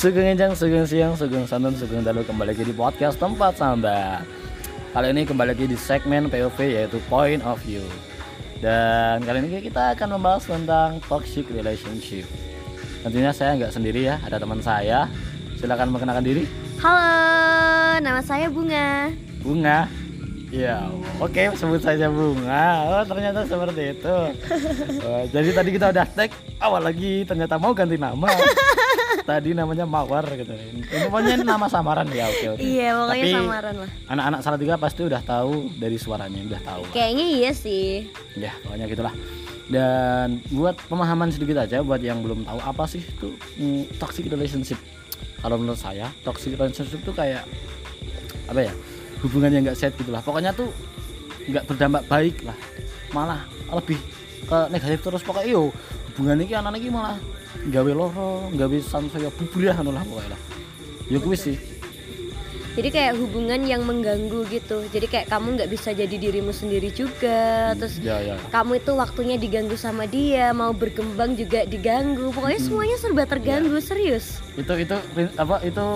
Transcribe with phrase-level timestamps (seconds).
[0.00, 4.24] Sugeng Enjang, Sugeng Siang, Sugeng Santan, Sugeng Dalu kembali lagi di podcast tempat sambat
[4.96, 7.84] Kali ini kembali lagi di segmen POV yaitu Point of View
[8.64, 12.24] Dan kali ini kita akan membahas tentang toxic relationship
[13.04, 15.04] Tentunya saya nggak sendiri ya, ada teman saya
[15.60, 16.48] Silakan memperkenalkan diri
[16.80, 19.12] Halo, nama saya Bunga.
[19.44, 19.84] Bunga
[20.48, 20.88] Ya,
[21.22, 22.88] oke sebut saja Bunga.
[22.90, 24.16] Oh, ternyata seperti itu.
[25.06, 28.26] Oh, jadi tadi kita udah tag awal lagi ternyata mau ganti nama.
[29.28, 30.52] tadi namanya Mawar gitu.
[30.54, 32.60] Ini pokoknya nama samaran ya, oke oke.
[32.62, 33.90] Iya, pokoknya Tapi samaran lah.
[34.10, 36.82] Anak-anak Salatiga pasti udah tahu dari suaranya, udah tahu.
[36.94, 38.10] Kayaknya iya sih.
[38.38, 39.14] Ya, pokoknya gitulah.
[39.70, 44.78] Dan buat pemahaman sedikit aja buat yang belum tahu apa sih itu mm, toxic relationship.
[45.40, 47.46] Kalau menurut saya, toxic relationship itu kayak
[48.50, 48.72] apa ya?
[49.22, 50.24] Hubungan yang nggak sehat gitu lah.
[50.26, 50.68] Pokoknya tuh
[51.46, 52.56] nggak berdampak baik lah.
[53.14, 53.98] Malah lebih
[54.50, 55.70] ke negatif terus pokoknya yo
[56.10, 57.16] hubungan ini anak ini malah
[57.70, 60.40] gawe loro, gawe saya bubur ya anu lah pokoknya lah.
[61.06, 61.56] Ya kuwi sih.
[62.70, 64.86] Jadi kayak hubungan yang mengganggu gitu.
[64.94, 67.74] Jadi kayak kamu nggak bisa jadi dirimu sendiri juga.
[67.74, 68.38] Terus Ya ya.
[68.54, 72.30] kamu itu waktunya diganggu sama dia, mau berkembang juga diganggu.
[72.30, 74.38] Pokoknya semuanya serba terganggu, serius.
[74.54, 74.94] Itu itu
[75.34, 75.86] apa itu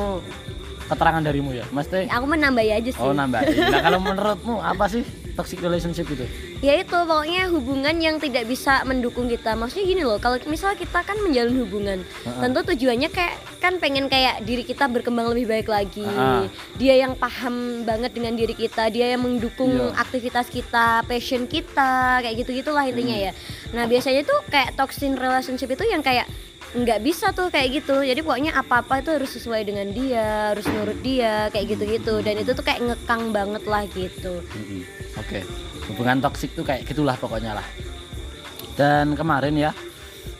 [0.90, 1.64] keterangan darimu ya?
[1.70, 3.00] Mesti Aku menambah aja sih.
[3.02, 3.54] Oh nambahin.
[3.70, 6.24] Nah kalau menurutmu apa sih toxic relationship itu?
[6.58, 9.52] Ya itu pokoknya hubungan yang tidak bisa mendukung kita.
[9.52, 11.98] Maksudnya gini loh, kalau misalnya kita kan menjalin hubungan,
[12.40, 16.04] tentu tujuannya kayak kan pengen kayak diri kita berkembang lebih baik lagi.
[16.04, 16.46] Ah.
[16.76, 19.96] Dia yang paham banget dengan diri kita, dia yang mendukung Iya.
[19.98, 23.26] aktivitas kita, passion kita, kayak gitu-gitulah intinya Hmm.
[23.28, 23.32] ya.
[23.72, 26.28] Nah, biasanya tuh kayak toxic relationship itu yang kayak
[26.74, 30.98] nggak bisa tuh kayak gitu jadi pokoknya apa-apa itu harus sesuai dengan dia harus nurut
[31.06, 34.42] dia kayak gitu-gitu dan itu tuh kayak ngekang banget lah gitu.
[35.14, 35.46] Oke.
[35.86, 37.66] Hubungan toksik tuh kayak gitulah pokoknya lah.
[38.74, 39.70] Dan kemarin ya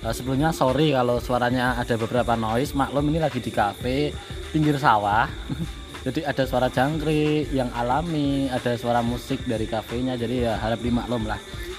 [0.02, 2.74] eh, sebelumnya sorry kalau suaranya ada beberapa noise.
[2.74, 4.10] Maklum ini lagi di kafe
[4.50, 5.30] pinggir sawah.
[6.04, 10.18] Jadi ada suara jangkrik yang alami, ada suara musik dari kafenya.
[10.18, 11.38] Jadi ya harap dimaklum lah.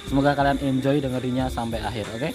[0.10, 2.30] Semoga kalian enjoy dengerinnya sampai akhir, oke?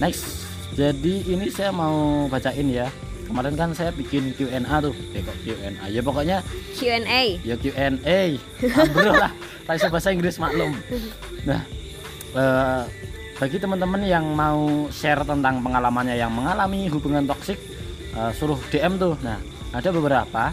[0.00, 0.41] Next.
[0.72, 2.88] Jadi ini saya mau bacain ya.
[3.28, 4.92] Kemarin kan saya bikin Q&A tuh.
[5.12, 5.88] Eh kok Q&A?
[5.88, 6.44] Ya pokoknya
[6.76, 8.36] Q&A ya Q&A
[8.80, 9.32] ambrol lah.
[9.68, 10.72] Tak bahasa Inggris maklum.
[11.48, 11.62] Nah
[12.36, 12.82] eh,
[13.40, 17.60] bagi teman-teman yang mau share tentang pengalamannya yang mengalami hubungan toksik
[18.16, 19.16] eh, suruh DM tuh.
[19.20, 19.40] Nah
[19.72, 20.52] ada beberapa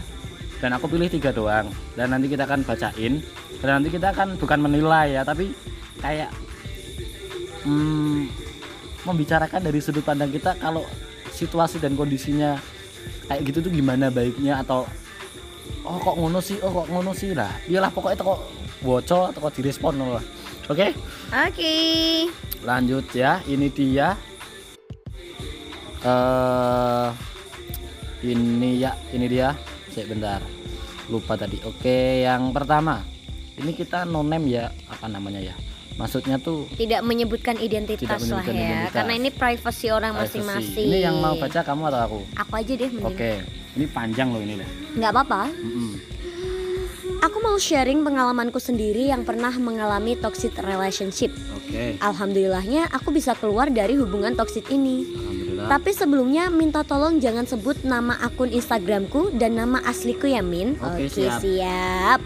[0.60, 1.72] dan aku pilih tiga doang.
[1.96, 3.24] Dan nanti kita akan bacain.
[3.60, 5.52] Dan nanti kita akan bukan menilai ya tapi
[6.00, 6.32] kayak
[7.64, 8.49] hmm,
[9.04, 10.84] membicarakan dari sudut pandang kita kalau
[11.32, 12.60] situasi dan kondisinya
[13.30, 14.84] kayak gitu tuh gimana baiknya atau
[15.86, 16.58] oh kok ngono sih?
[16.60, 17.32] Oh kok ngono sih?
[17.32, 18.40] Lah iyalah pokoknya kok
[18.84, 20.24] bocor atau kok direspon lah.
[20.70, 20.94] Oke?
[21.32, 21.74] Oke.
[22.60, 24.18] lanjut ya ini dia.
[26.04, 27.08] Eh
[28.28, 29.56] ini ya ini dia.
[29.90, 30.44] Cek bentar
[31.08, 31.56] lupa tadi.
[31.64, 33.00] Oke yang pertama.
[33.60, 35.69] Ini kita no name ya apa namanya ya
[36.00, 38.64] maksudnya tuh Tidak menyebutkan identitas Tidak menyebutkan lah ya.
[38.64, 38.94] identitas.
[38.96, 40.88] Karena ini privasi orang masing-masing.
[40.88, 43.04] ini yang mau baca kamu atau aku Aku aja deh mending.
[43.06, 43.32] oke
[43.70, 45.42] ini panjang loh ini loh Nggak apa-apa.
[45.52, 45.90] Mm-mm.
[47.20, 51.28] Aku mau sharing pengalamanku sendiri yang pernah mengalami toxic relationship.
[51.52, 55.04] oke Alhamdulillahnya aku bisa keluar dari hubungan toxic ini.
[55.04, 60.80] alhamdulillah Tapi sebelumnya minta tolong jangan sebut nama akun Instagramku dan nama asliku ya Min.
[60.80, 61.38] Oke, siap.
[61.38, 62.20] siap.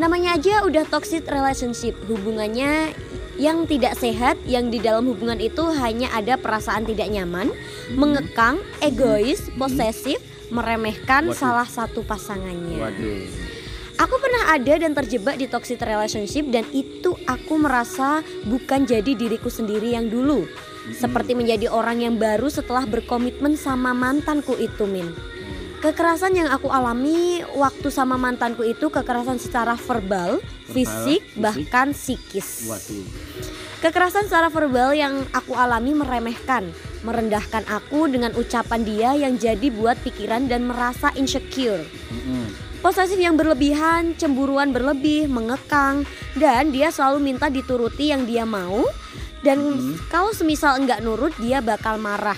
[0.00, 1.92] Namanya aja udah toxic relationship.
[2.08, 2.96] Hubungannya
[3.36, 7.52] yang tidak sehat, yang di dalam hubungan itu hanya ada perasaan tidak nyaman,
[7.92, 10.16] mengekang, egois, posesif,
[10.48, 11.36] meremehkan Waduh.
[11.36, 12.80] salah satu pasangannya.
[12.80, 13.22] waduh
[14.00, 19.52] Aku pernah ada dan terjebak di toxic relationship dan itu aku merasa bukan jadi diriku
[19.52, 20.48] sendiri yang dulu.
[20.96, 25.12] Seperti menjadi orang yang baru setelah berkomitmen sama mantanku itu, Min.
[25.80, 30.36] Kekerasan yang aku alami waktu sama mantanku itu kekerasan secara verbal,
[30.68, 31.40] fisik, fisik.
[31.40, 32.68] bahkan psikis.
[32.68, 33.08] waduh
[33.80, 36.68] Kekerasan secara verbal yang aku alami meremehkan,
[37.00, 41.80] merendahkan aku dengan ucapan dia yang jadi buat pikiran dan merasa insecure.
[42.12, 42.52] Mm-mm.
[42.84, 46.04] Posesif yang berlebihan, cemburuan berlebih, mengekang,
[46.36, 48.84] dan dia selalu minta dituruti yang dia mau.
[49.40, 49.64] Dan
[50.12, 52.36] kalau semisal enggak nurut, dia bakal marah.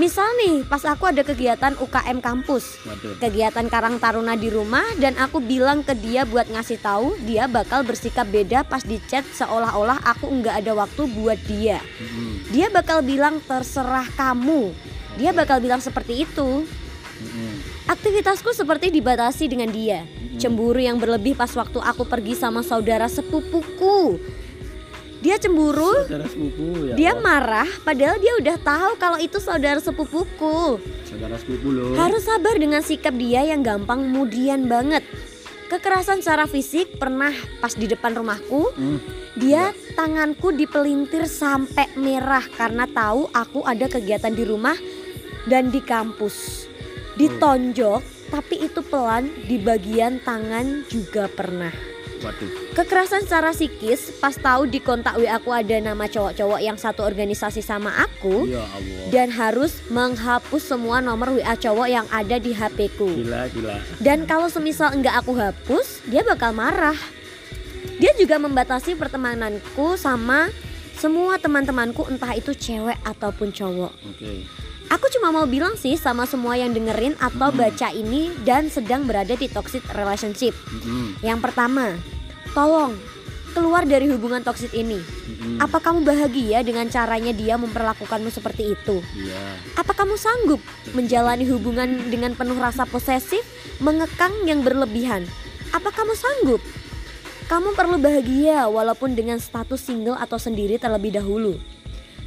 [0.00, 5.20] Misal nih, pas aku ada kegiatan UKM kampus, waduh kegiatan Karang Taruna di rumah, dan
[5.20, 10.00] aku bilang ke dia buat ngasih tahu, dia bakal bersikap beda pas di chat seolah-olah
[10.00, 11.80] aku enggak ada waktu buat dia.
[12.00, 12.48] Mm-mm.
[12.48, 14.72] Dia bakal bilang terserah kamu.
[15.20, 16.64] Dia bakal bilang seperti itu.
[16.64, 17.52] Mm-mm.
[17.92, 20.08] Aktivitasku seperti dibatasi dengan dia.
[20.40, 24.16] Cemburu yang berlebih pas waktu aku pergi sama saudara sepupuku.
[25.22, 27.22] Dia cemburu, saudara sepupu ya dia Allah.
[27.22, 30.82] marah padahal dia udah tahu kalau itu saudara sepupuku.
[31.06, 35.06] saudara sepupu loh Harus sabar dengan sikap dia yang gampang kemudian banget.
[35.70, 37.30] Kekerasan secara fisik pernah
[37.62, 38.98] pas di depan rumahku, Hmm,
[39.38, 44.76] dia tanganku dipelintir sampai merah karena tahu aku ada kegiatan di rumah
[45.46, 46.66] dan di kampus.
[47.16, 51.91] Ditonjok, tapi itu pelan di bagian tangan juga pernah.
[52.22, 57.04] Waduh Kekerasan secara psikis pas tahu di kontak WA aku ada nama cowok-cowok yang satu
[57.04, 62.56] organisasi sama aku ya Allah dan harus menghapus semua nomor WA cowok yang ada di
[62.56, 63.12] HP ku.
[63.12, 66.96] gila gila Dan kalau semisal enggak aku hapus, dia bakal marah.
[68.00, 70.48] Dia juga membatasi pertemananku sama
[70.96, 73.92] semua teman-temanku entah itu cewek ataupun cowok.
[73.92, 74.32] oke
[74.92, 79.32] Aku cuma mau bilang sih sama semua yang dengerin atau baca ini dan sedang berada
[79.32, 80.52] di toxic relationship.
[80.68, 81.96] Mm-mm, Yang pertama,
[82.52, 82.96] tolong
[83.52, 84.96] keluar dari hubungan toxic ini.
[84.96, 85.60] mm-mm.
[85.60, 89.04] Apa kamu bahagia dengan caranya dia memperlakukanmu seperti itu?
[89.12, 90.60] iya Apa kamu sanggup
[90.96, 93.44] menjalani hubungan dengan penuh rasa posesif,
[93.78, 95.28] mengekang yang berlebihan?
[95.76, 96.60] Apa kamu sanggup?
[97.48, 101.60] Kamu perlu bahagia walaupun dengan status single atau sendiri terlebih dahulu.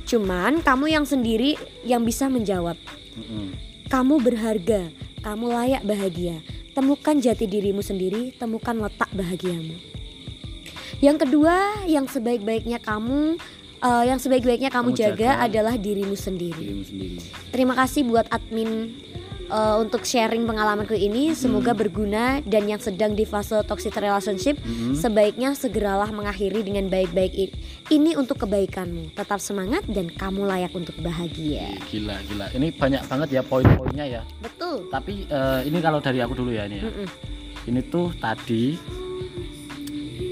[0.06, 2.78] Cuman kamu yang sendiri yang bisa menjawab.
[3.18, 3.58] Mm-mm.
[3.90, 4.94] Kamu berharga,
[5.26, 6.38] kamu layak bahagia.
[6.78, 9.95] Temukan jati dirimu sendiri, temukan letak bahagiamu.
[11.00, 11.56] Yang kedua,
[11.86, 13.36] yang sebaik-baiknya kamu
[13.78, 15.44] eh, yang sebaik-baiknya kamu, Kamu jaga, jaga.
[15.44, 16.56] adalah dirimu sendiri.
[16.58, 17.18] dirimu sendiri
[17.50, 18.92] Terima kasih buat admin
[19.48, 21.32] uh, untuk sharing pengalamanku ini.
[21.32, 24.92] Semoga berguna dan yang sedang di fase toxic relationship Mm-mm.
[24.94, 27.54] sebaiknya segeralah mengakhiri dengan baik-baik i-
[27.90, 29.14] ini untuk kebaikanmu.
[29.14, 31.78] Tetap semangat dan kamu layak untuk bahagia.
[31.86, 34.90] gila gila ini banyak banget ya poin-poinnya ya Betul.
[34.90, 36.90] tapi eh, ini kalau dari aku dulu ya ini ya
[37.66, 38.76] ini tuh tadi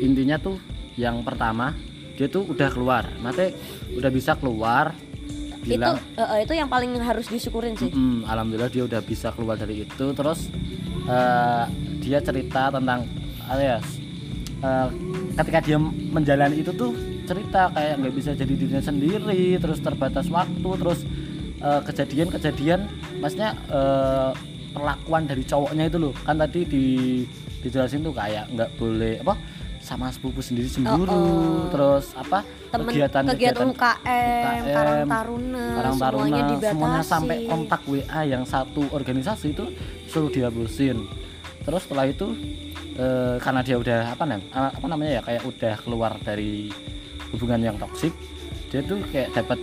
[0.03, 0.59] intinya tuh
[1.00, 1.71] yang pertama
[2.13, 3.07] dia tuh udah keluar.
[3.23, 3.55] Nanti
[3.95, 4.94] udah bisa keluar
[5.63, 7.88] Itu bilang uh, uh, itu yang paling harus disyukurin sih.
[7.89, 10.05] "Mm-mm, alhamdulillah dia udah bisa keluar dari itu.
[10.11, 10.51] Terus
[11.07, 11.63] eh,
[12.03, 13.07] dia cerita tentang
[13.47, 13.77] apa ya
[14.63, 14.88] eh,
[15.39, 15.77] ketika dia
[16.11, 16.91] menjalani itu tuh
[17.23, 21.00] cerita kayak nggak bisa jadi dirinya sendiri terus terbatas waktu terus
[21.63, 22.88] eh, kejadian-kejadian
[23.23, 24.31] maksudnya eh,
[24.75, 26.13] perlakuan dari cowoknya itu loh.
[26.27, 26.85] Kan tadi di
[27.63, 29.39] dijelasin tuh kayak nggak boleh apa
[29.83, 31.68] sama sepupu sendiri cemburu oh.
[31.68, 36.71] terus apa Temen kegiatan kegiatan UKM, UKM, Karang Taruna, Karang semuanya Taruna dibatasi.
[36.71, 39.65] semuanya sampai kontak WA yang satu organisasi itu
[40.07, 41.03] suruh dihapusin
[41.68, 42.27] terus setelah itu
[42.95, 46.71] eh, karena dia udah apa nam eh, apa namanya ya kayak udah keluar dari
[47.36, 48.15] hubungan yang toksik
[48.71, 49.59] dia tuh kayak dapat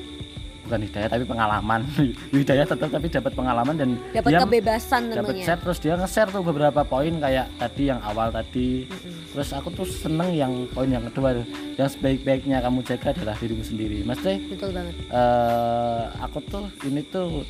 [0.71, 1.83] bukan hidayah tapi pengalaman.
[2.31, 6.87] Hidayah tetap tapi dapat pengalaman dan Dapat kebebasan dapat share terus dia nge-share tuh beberapa
[6.87, 8.87] poin kayak tadi yang awal tadi.
[8.87, 9.35] Mm-mm.
[9.35, 11.43] terus aku tuh seneng yang poin yang kedua
[11.75, 14.07] yang sebaik-baiknya kamu jaga adalah dirimu sendiri.
[14.07, 14.95] Maksudnya Betul banget.
[15.11, 17.43] eh aku tuh ini tuh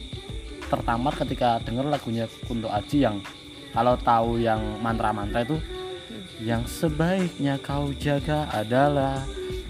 [0.73, 3.21] tertamar ketika denger lagunya Kunto Aji yang
[3.77, 5.61] kalau tahu yang mantra-mantra itu
[6.41, 9.21] yang sebaiknya kau jaga adalah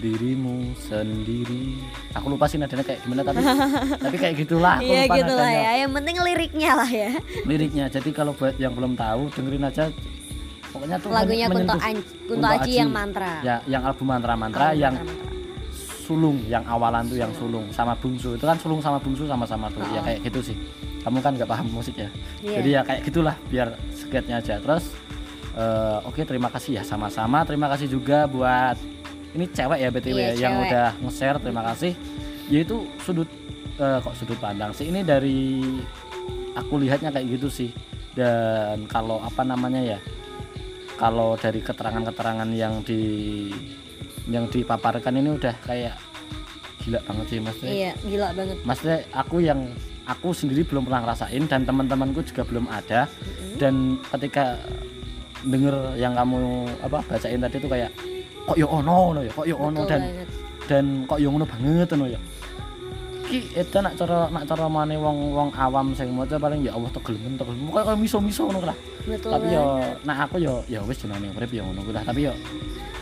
[0.01, 1.77] dirimu sendiri.
[2.11, 3.39] Aku lupa sih nadanya kayak gimana tapi
[4.03, 5.71] tapi kayak gitulah aku Iya lupa gitu lah ya.
[5.79, 7.11] Yang penting liriknya lah ya.
[7.43, 7.85] Liriknya.
[7.87, 9.85] Jadi kalau buat yang belum tahu dengerin aja
[10.67, 11.75] pokoknya tuh Lagunya men- Kunto.
[11.75, 12.73] An Kunto Kunto Aji Aji.
[12.75, 13.31] yang mantra.
[13.41, 15.29] Ya, yang album mantra-mantra Album yang mantra-mantra.
[16.01, 19.85] sulung yang awalan tuh yang sulung sama bungsu itu kan sulung sama bungsu sama-sama tuh
[19.87, 20.03] ya Oh.
[20.03, 20.57] kayak gitu sih
[21.01, 22.09] kamu kan nggak paham musik ya
[22.41, 22.57] Iya.
[22.57, 24.91] jadi ya kayak gitulah biar sketnya aja terus
[25.53, 28.75] eh, oke terima kasih ya sama-sama terima kasih juga buat
[29.31, 30.67] ini cewek ya btw Iya, ya, yang cewek.
[30.67, 31.93] udah nge-share terima kasih
[32.47, 33.29] yaitu sudut
[33.75, 35.63] eh, kok sudut pandang sih ini dari
[36.51, 37.71] aku lihatnya kayak gitu sih
[38.11, 39.99] dan kalau apa namanya ya
[40.95, 43.01] kalau dari keterangan-keterangan yang di
[44.27, 45.95] yang dipaparkan ini udah kayak
[46.79, 48.57] gila banget sih maksudnya Iya, gila banget.
[48.61, 49.59] maksudnya aku yang
[50.03, 53.57] aku sendiri belum pernah ngerasain dan teman-temanku juga belum ada Mm-mm.
[53.57, 53.73] dan
[54.11, 54.59] ketika
[55.41, 56.37] denger yang kamu
[56.81, 57.89] apa bacain tadi tuh kayak
[58.51, 60.27] kok yo ono no ya kok yo ono dan banget.
[60.67, 62.19] dan kok yo ngono banget no ya
[63.31, 66.91] ki itu nak cara nak cara mana wong wong awam sing maca paling ya Allah
[66.91, 67.71] tegel men tegel men.
[67.71, 68.77] kok miso-miso ngono lah
[69.07, 72.27] Betul tapi yo nah aku yo ya wis jenenge urip yo ngono kuwi lah tapi
[72.27, 72.33] yo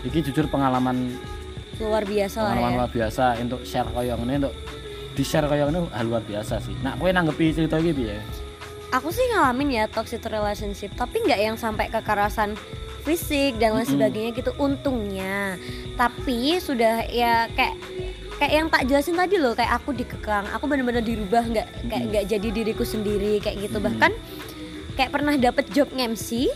[0.06, 1.18] iki jujur pengalaman
[1.82, 2.78] luar biasa pengalaman ya.
[2.78, 4.54] luar biasa untuk share koyo ngene untuk
[5.18, 8.22] di share koyo ngene hal luar biasa sih nah kowe nanggepi cerita iki piye
[8.90, 12.58] Aku sih ngalamin ya toxic relationship, tapi nggak yang sampai kekerasan
[13.02, 15.56] fisik dan lain sebagainya gitu untungnya.
[15.94, 17.76] Tapi sudah ya kayak
[18.36, 22.26] kayak yang tak jelasin tadi loh, kayak aku dikekang, aku benar-benar dirubah nggak kayak nggak
[22.28, 23.78] jadi diriku sendiri kayak gitu.
[23.78, 24.12] Bahkan
[24.94, 26.52] kayak pernah dapet job MC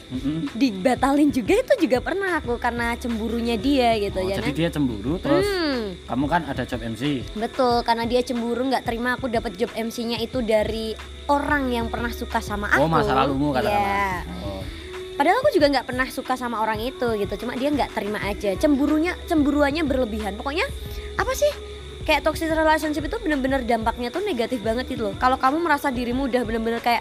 [0.51, 4.69] dibatalin juga itu juga pernah aku karena cemburunya dia gitu Oh, ya jadi kan dia
[4.69, 7.23] cemburu terus Hmm, kamu kan ada job MC.
[7.33, 10.91] betul karena dia cemburu nggak terima aku dapat job MC-nya itu dari
[11.25, 14.27] orang yang pernah suka sama aku Oh, masa lalumu katakanlah.
[14.27, 14.43] Iya.
[14.43, 14.59] Oh.
[15.13, 17.33] Padahal aku juga nggak pernah suka sama orang itu gitu.
[17.45, 18.57] Cuma dia nggak terima aja.
[18.57, 20.33] Cemburunya, cemburuannya berlebihan.
[20.35, 20.65] Pokoknya
[21.15, 21.49] apa sih?
[22.03, 25.15] Kayak toxic relationship itu bener-bener dampaknya tuh negatif banget gitu loh.
[25.15, 26.99] Kalau kamu merasa dirimu udah bener-bener kayak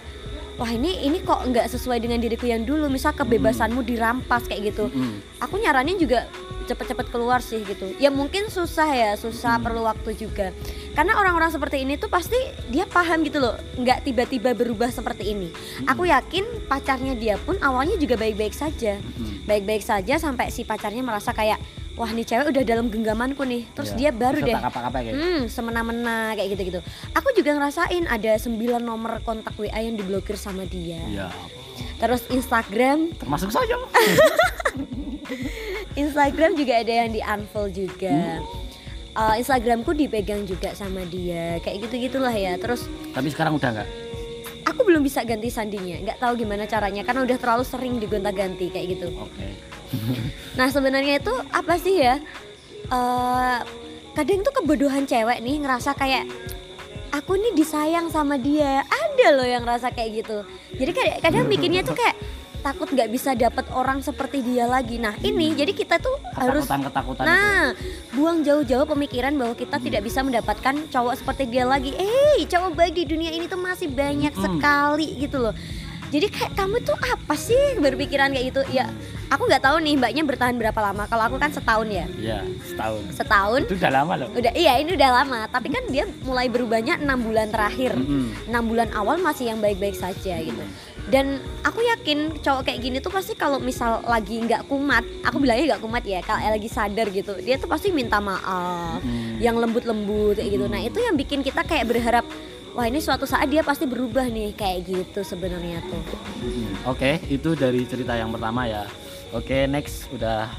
[0.61, 2.87] wah ini ini kok nggak sesuai dengan diriku yang dulu.
[2.87, 4.87] Misal kebebasanmu dirampas kayak gitu.
[4.95, 5.42] Mm-mm.
[5.42, 6.31] Aku nyaranin juga
[6.71, 7.90] cepet-cepet keluar sih gitu.
[7.99, 9.64] Ya mungkin susah ya, susah Hmm.
[9.66, 10.54] perlu waktu juga.
[10.92, 12.37] Karena orang-orang seperti ini tuh pasti
[12.68, 15.49] dia paham gitu loh, nggak tiba-tiba berubah seperti ini.
[15.87, 19.44] Aku yakin pacarnya dia pun awalnya juga baik-baik saja Mm-mm.
[19.44, 21.56] baik-baik saja sampai si pacarnya merasa kayak
[21.92, 23.99] wah nih cewek udah dalam genggamanku nih terus Iya.
[23.99, 25.12] dia baru Terus deh tak apa-apa kayak.
[25.14, 26.80] hmm semena-mena kayak gitu-gitu
[27.12, 28.49] aku juga ngerasain ada 9
[28.80, 31.28] nomor kontak WA yang diblokir sama dia Iya.
[31.99, 33.76] terus Instagram Termasuk saya.
[35.94, 38.62] Instagram juga ada yang di unfollow juga Hmm.
[39.12, 43.88] Eh, Instagramku dipegang juga sama dia kayak gitu gitulah ya terus Tapi sekarang udah nggak?
[44.62, 48.97] aku belum bisa ganti sandinya nggak tahu gimana caranya karena udah terlalu sering digonta-ganti kayak
[48.97, 49.49] gitu Oke.
[50.59, 52.16] Nah sebenarnya itu apa sih ya?
[52.88, 53.59] Eh
[54.12, 56.25] kadang tuh kebodohan cewek nih ngerasa kayak
[57.12, 58.81] aku nih disayang sama dia.
[58.81, 60.40] Ada loh yang ngerasa kayak gitu.
[60.73, 62.16] Jadi kadang, kadang mikirnya tuh kayak
[62.62, 64.97] takut nggak bisa dapet orang seperti dia lagi.
[64.97, 67.28] Nah ini jadi kita tuh harus Ketakutan-ketakutan itu.
[67.28, 67.66] Nah,
[68.14, 71.90] buang jauh-jauh pemikiran bahwa kita tidak bisa mendapatkan cowok seperti dia lagi.
[71.99, 74.45] Eh, cowok baik di dunia ini tuh masih banyak Mm-mm.
[74.47, 75.54] sekali gitu loh.
[76.12, 78.61] Jadi kayak kamu tuh apa sih berpikiran kayak gitu?
[78.69, 78.85] Ya,
[79.33, 81.09] aku nggak tahu nih mbaknya bertahan berapa lama.
[81.09, 82.04] Kalau aku kan setahun ya.
[82.21, 82.38] Iya,
[82.69, 83.02] setahun.
[83.16, 83.61] Setahun.
[83.64, 84.28] Itu udah lama loh.
[84.37, 85.49] Udah iya ini udah lama.
[85.49, 87.97] Tapi kan dia mulai berubahnya enam bulan terakhir.
[87.97, 88.45] Mm-mm.
[88.52, 90.62] enam bulan awal masih yang baik-baik saja gitu
[91.12, 95.76] dan aku yakin cowok kayak gini tuh pasti kalau misal lagi nggak kumat aku bilangnya
[95.76, 99.37] nggak kumat ya kalau lagi sadar gitu dia tuh pasti minta maaf Mm.
[99.45, 102.25] yang lembut-lembut kayak gitu nah itu yang bikin kita kayak berharap
[102.73, 106.00] wah ini suatu saat dia pasti berubah nih kayak gitu sebenarnya tuh
[106.40, 106.88] Mm-mm.
[106.88, 108.83] Oke, itu dari cerita yang pertama ya.
[109.31, 110.50] Oke, next udah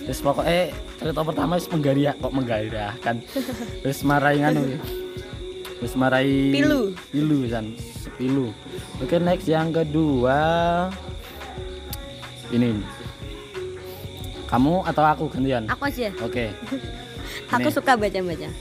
[0.00, 3.20] Terus pokoknya cerita pertama wis menggaria kok menggairah kan.
[3.84, 4.80] Terus marai nganu.
[5.78, 6.96] Terus marai Pilu.
[7.12, 7.70] Pilu kan,
[8.20, 8.52] sepilu.
[9.00, 10.36] Oke, next yang kedua.
[12.52, 12.76] Ini.
[14.44, 15.24] Kamu atau aku?
[15.32, 15.64] Gantian?
[15.72, 16.12] aku aja.
[16.20, 16.52] Oke.
[17.56, 18.52] aku suka baca-baca.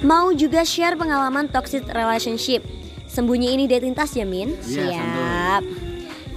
[0.00, 2.64] Mau juga share pengalaman toxic relationship.
[3.04, 4.56] Sembunyi ini identitas ya Min?
[4.64, 5.89] Iya, siap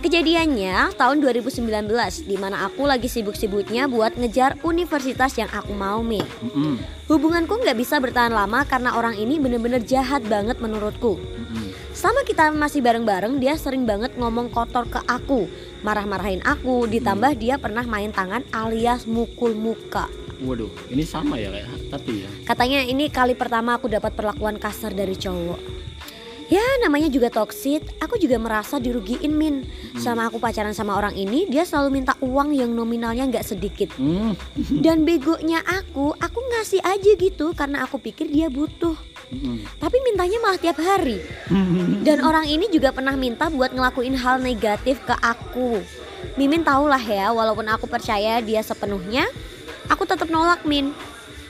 [0.03, 1.63] Kejadiannya tahun 2019
[2.27, 6.75] di mana aku lagi sibuk-sibuknya buat ngejar universitas yang aku mau Min Mm-mm.
[7.07, 11.71] Hubunganku nggak bisa bertahan lama karena orang ini bener-bener jahat banget menurutku Mm-mm.
[11.95, 15.47] Sama kita masih bareng-bareng dia sering banget ngomong kotor ke aku
[15.87, 20.11] Marah-marahin aku ditambah dia pernah main tangan alias mukul muka
[20.43, 22.29] Waduh, ini sama ya kayak tadi ya.
[22.43, 25.83] Katanya ini kali pertama aku dapat perlakuan kasar dari cowok.
[26.53, 29.65] Ya namanya juga toksit, aku juga merasa dirugiin Min.
[29.97, 33.89] Sama aku pacaran sama orang ini, dia selalu minta uang yang nominalnya nggak sedikit.
[33.97, 34.37] Hmm.
[34.85, 38.93] Dan begonya aku, aku ngasih aja gitu karena aku pikir dia butuh.
[39.33, 39.65] Mm-mm.
[39.81, 41.17] Tapi mintanya malah tiap hari.
[42.05, 45.81] Dan orang ini juga pernah minta buat ngelakuin hal negatif ke aku.
[46.37, 49.25] Mimin tahulah ya, walaupun aku percaya dia sepenuhnya
[49.91, 50.95] Aku tetap nolak Min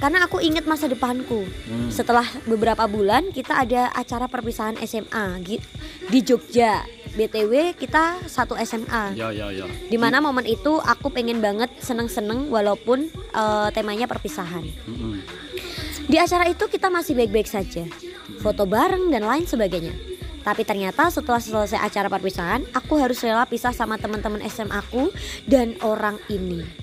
[0.03, 1.88] Karena aku inget masa depanku Hmm.
[1.88, 5.39] setelah beberapa bulan kita ada acara perpisahan SMA
[6.12, 6.83] di Jogja.
[7.13, 9.15] BTW kita satu SMA.
[9.15, 9.63] Ya ya ya.
[9.69, 14.65] Di mana momen itu aku pengen banget seneng-seneng walaupun eh, temanya perpisahan.
[14.89, 15.24] Mm-mm.
[16.10, 17.88] Di acara itu kita masih baik-baik saja,
[18.43, 19.95] foto bareng dan lain sebagainya.
[20.43, 25.07] Tapi ternyata setelah selesai acara perpisahan, aku harus rela pisah sama teman-teman SMA aku
[25.48, 26.82] dan orang ini.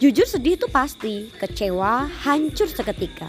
[0.00, 3.28] Jujur sedih itu pasti, kecewa, hancur seketika.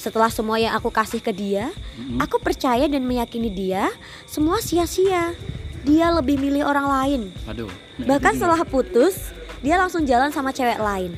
[0.00, 2.16] Setelah semua yang aku kasih ke dia, Mm-mm.
[2.24, 3.92] aku percaya dan meyakini dia,
[4.24, 5.36] semua sia-sia.
[5.84, 7.20] Dia lebih milih orang lain.
[7.44, 7.68] Aduh.
[8.00, 9.28] Bahkan setelah putus,
[9.60, 11.12] dia langsung jalan sama cewek lain.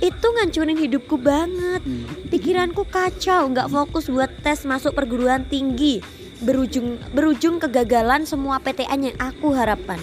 [0.00, 1.84] Itu ngancurin hidupku banget.
[1.84, 2.08] Hmm.
[2.32, 6.00] Pikiranku kacau, nggak fokus buat tes masuk perguruan tinggi.
[6.40, 10.00] Berujung berujung kegagalan semua PTN yang aku harapkan.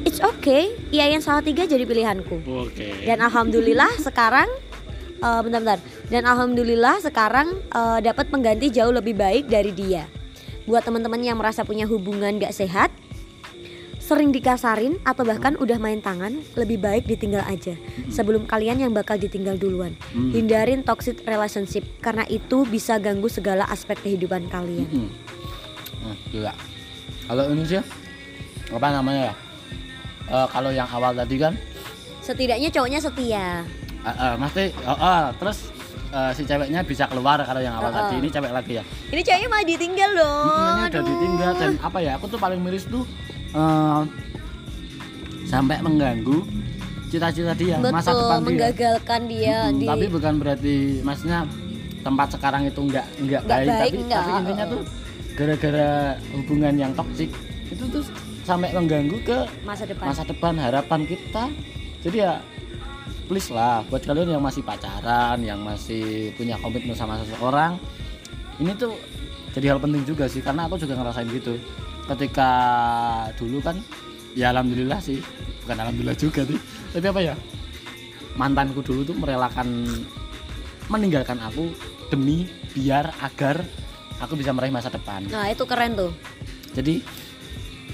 [0.00, 2.40] It's okay, IAIN salah tiga jadi pilihanku.
[2.48, 3.04] Oke.
[3.04, 4.48] Dan alhamdulillah sekarang
[5.20, 5.80] eh, bentar-bentar.
[6.08, 10.08] Dan alhamdulillah sekarang eh, dapat pengganti jauh lebih baik dari dia.
[10.64, 12.88] Buat teman-teman yang merasa punya hubungan gak sehat,
[13.98, 17.76] sering dikasarin atau bahkan udah main tangan, lebih baik ditinggal aja
[18.08, 19.92] sebelum kalian yang bakal ditinggal duluan.
[20.16, 20.32] Hmm.
[20.32, 24.88] Hindarin toxic relationship karena itu bisa ganggu segala aspek kehidupan kalian.
[24.88, 26.54] Hmm, gila.
[27.30, 27.78] kalau sih
[28.74, 29.49] apa namanya ya
[30.30, 31.54] Eh, kalau yang awal tadi kan
[32.20, 33.46] Setidaknya cowoknya setia.
[34.00, 35.58] eh, eh, mesti oh, oh, terus
[36.08, 37.98] eh, si ceweknya bisa keluar kalau yang awal Oh, oh.
[38.00, 40.46] tadi ini cewek lagi ya Ini ceweknya malah ditinggal loh.
[40.46, 43.02] Ini udah ditinggal dan apa ya aku tuh paling miris tuh
[43.50, 44.02] eh,
[45.44, 46.46] sampai mengganggu
[47.06, 51.42] cita-cita dia Betul, masa depan dia menggagalkan dia Mm, di tapi bukan berarti maksudnya
[52.00, 54.22] tempat sekarang itu enggak enggak Nggak baik, baik, tapi, nggak.
[54.22, 54.82] tapi intinya tuh
[55.32, 55.90] gara-gara
[56.32, 57.30] hubungan yang toksik
[57.66, 58.04] itu tuh
[58.42, 60.10] sampai mengganggu ke masa depan.
[60.10, 61.44] masa depan harapan kita
[62.00, 62.32] jadi ya
[63.26, 67.78] please lah buat kalian yang masih pacaran yang masih punya komitmen sama seseorang
[68.58, 68.96] ini tuh
[69.50, 71.54] jadi hal penting juga sih karena aku juga ngerasain gitu
[72.08, 72.50] ketika
[73.36, 73.78] dulu kan
[74.32, 75.22] ya alhamdulillah sih
[75.62, 76.58] bukan alhamdulillah juga sih
[76.90, 77.34] tapi apa ya
[78.34, 79.86] mantanku dulu tuh merelakan
[80.90, 81.70] meninggalkan aku
[82.10, 83.62] demi biar agar
[84.18, 86.10] aku bisa meraih masa depan Nah, itu keren tuh.
[86.70, 87.02] jadi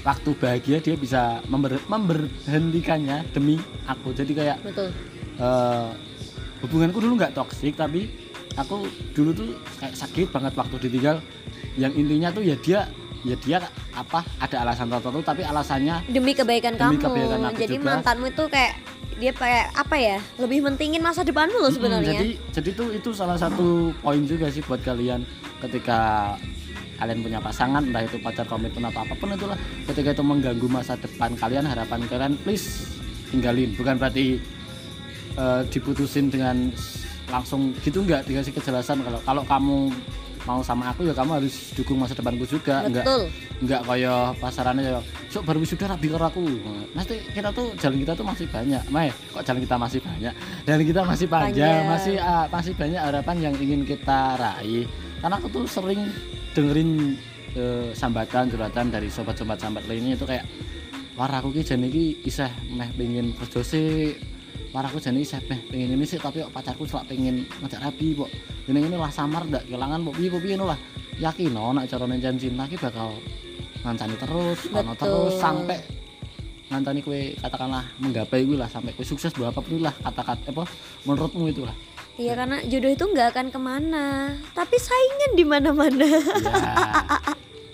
[0.07, 4.87] waktu bahagia dia bisa member, memberhentikannya demi aku jadi kayak Betul.
[5.35, 5.87] eh,
[6.63, 8.07] hubunganku dulu nggak toksik tapi
[8.55, 9.47] aku dulu tuh
[9.77, 11.19] kayak sakit banget waktu ditinggal
[11.75, 12.87] yang intinya tuh ya dia
[13.27, 13.57] ya dia
[13.91, 17.03] apa ada alasan tertentu tapi alasannya Demi kebaikan Demi kamu.
[17.03, 17.87] kebaikan aku Jadi juga.
[17.99, 18.73] mantanmu itu kayak
[19.17, 20.17] dia kayak apa ya?
[20.37, 22.21] Lebih mentingin masa depanmu loh sebenarnya.
[22.21, 25.25] jadi jadi tuh itu salah satu poin juga sih buat kalian
[25.57, 26.33] ketika
[26.97, 29.57] kalian punya pasangan entah itu pacar komitmen atau apa pun itulah
[29.89, 32.89] ketika itu mengganggu masa depan kalian harapan kalian please
[33.29, 33.71] tinggalin.
[33.77, 34.41] Bukan berarti
[35.37, 36.73] eh, diputusin dengan
[37.27, 39.77] langsung gitu nggak dikasih kejelasan kalau kalau kamu
[40.47, 42.87] mau sama aku ya kamu harus dukung masa depanku juga.
[42.87, 43.23] Nggak Betul.
[43.67, 46.43] nggak kayak pasarannya ya sok baru wisuda rabi karo aku.
[46.95, 48.83] Nanti kita tuh jalan kita tuh masih banyak.
[48.87, 50.33] Mai kok jalan kita masih banyak?
[50.63, 51.83] Jalan kita masih panjang, Panjang.
[51.91, 54.87] masih ah, masih banyak harapan yang ingin kita raih.
[55.19, 56.07] Karena aku tuh sering
[56.57, 57.13] dengerin
[57.53, 60.49] eh, sambatan curhatan dari sobat-sobat sambat lainnya itu kayak
[61.13, 64.17] war aku ki jane iki isih meh pengen kerja sih
[64.73, 68.29] war aku jane isih meh pengen ini sih tapi pacarku selak pengen ngajak rabi kok
[68.65, 70.79] ini ini lah samar ndak kelangan kok piye kok piye lah.
[71.17, 73.09] Yakin no nek carane janji cinta ki bakal
[73.81, 75.79] ngancani terus ono terus sampai
[76.69, 80.67] ngancani kue katakanlah menggapai gue lah sampai kue sukses berapa pun lah kata-kata apa
[81.07, 81.73] menurutmu itu lah
[82.17, 86.09] Iya karena jodoh itu nggak akan ke mana, tapi saingan di mana-mana.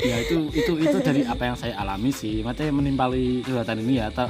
[0.03, 2.43] ya ya itu itu itu dari apa yang saya alami sih.
[2.43, 4.27] Makanya menimpali curhatan ini ya atau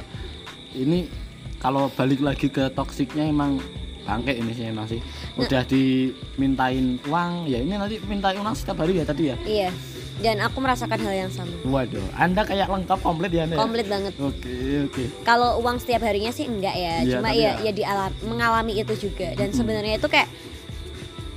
[0.78, 1.10] ini
[1.58, 3.58] kalau balik lagi ke toksiknya emang
[4.06, 5.02] bangke ini sih emang sih.
[5.34, 9.36] Udah dimintain uang ya ini nanti minta uang setiap hari ya tadi ya.
[9.42, 9.70] Iya.
[10.14, 11.50] Dan aku merasakan hal yang sama.
[11.64, 13.60] waduh anda kayak lengkap komplit ya anda ya?
[13.60, 14.12] Komplit banget.
[14.16, 14.54] oke
[14.86, 18.72] oke Kalau uang setiap harinya sih enggak ya, Iya, cuma ya ya- ya dialam, mengalami
[18.74, 19.34] itu juga.
[19.34, 20.30] Dan sebenarnya itu kayak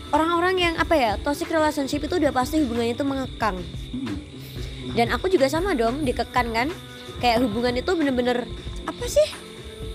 [0.10, 3.58] orang-orang yang apa ya toxic relationship itu udah pasti hubungannya itu mengekang.
[4.90, 6.68] Dan aku juga sama dong dikekang kan,
[7.18, 8.46] kayak hubungan itu bener-bener
[8.84, 9.26] apa sih?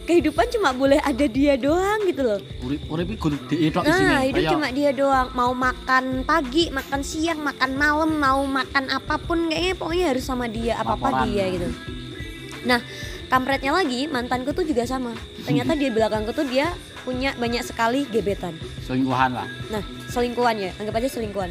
[0.03, 2.41] Kehidupan cuma boleh ada dia doang gitu loh.
[2.67, 3.39] urip urip iki kudu
[3.87, 5.31] Nah, hidup Kayak- cuma dia doang.
[5.31, 10.51] Mau makan pagi, makan siang, makan malam, mau makan apa pun kayaknya pokoknya harus sama
[10.51, 11.71] dia, apa-apa dia gitu.
[12.67, 12.83] Nah,
[13.31, 15.15] kampretnya lagi mantanku tuh juga sama.
[15.47, 18.55] Ternyata di belakangku tuh dia punya banyak sekali gebetan.
[18.83, 21.51] selingkuhan lah Nah, selingkuhan ya, anggap aja selingkuhan.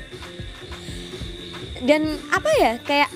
[1.81, 3.09] Dan apa ya, kayak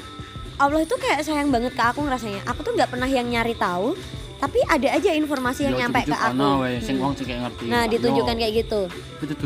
[0.56, 2.48] Allah itu kayak sayang banget ke aku ngerasanya.
[2.48, 3.93] Aku tuh nggak pernah yang nyari tahu,
[4.36, 6.36] tapi ada aja informasi yang nyampe ke aku.
[6.80, 7.04] sing Hmm.
[7.04, 8.82] wong sing kayak ngerti Nah, ditunjukkan kayak gitu.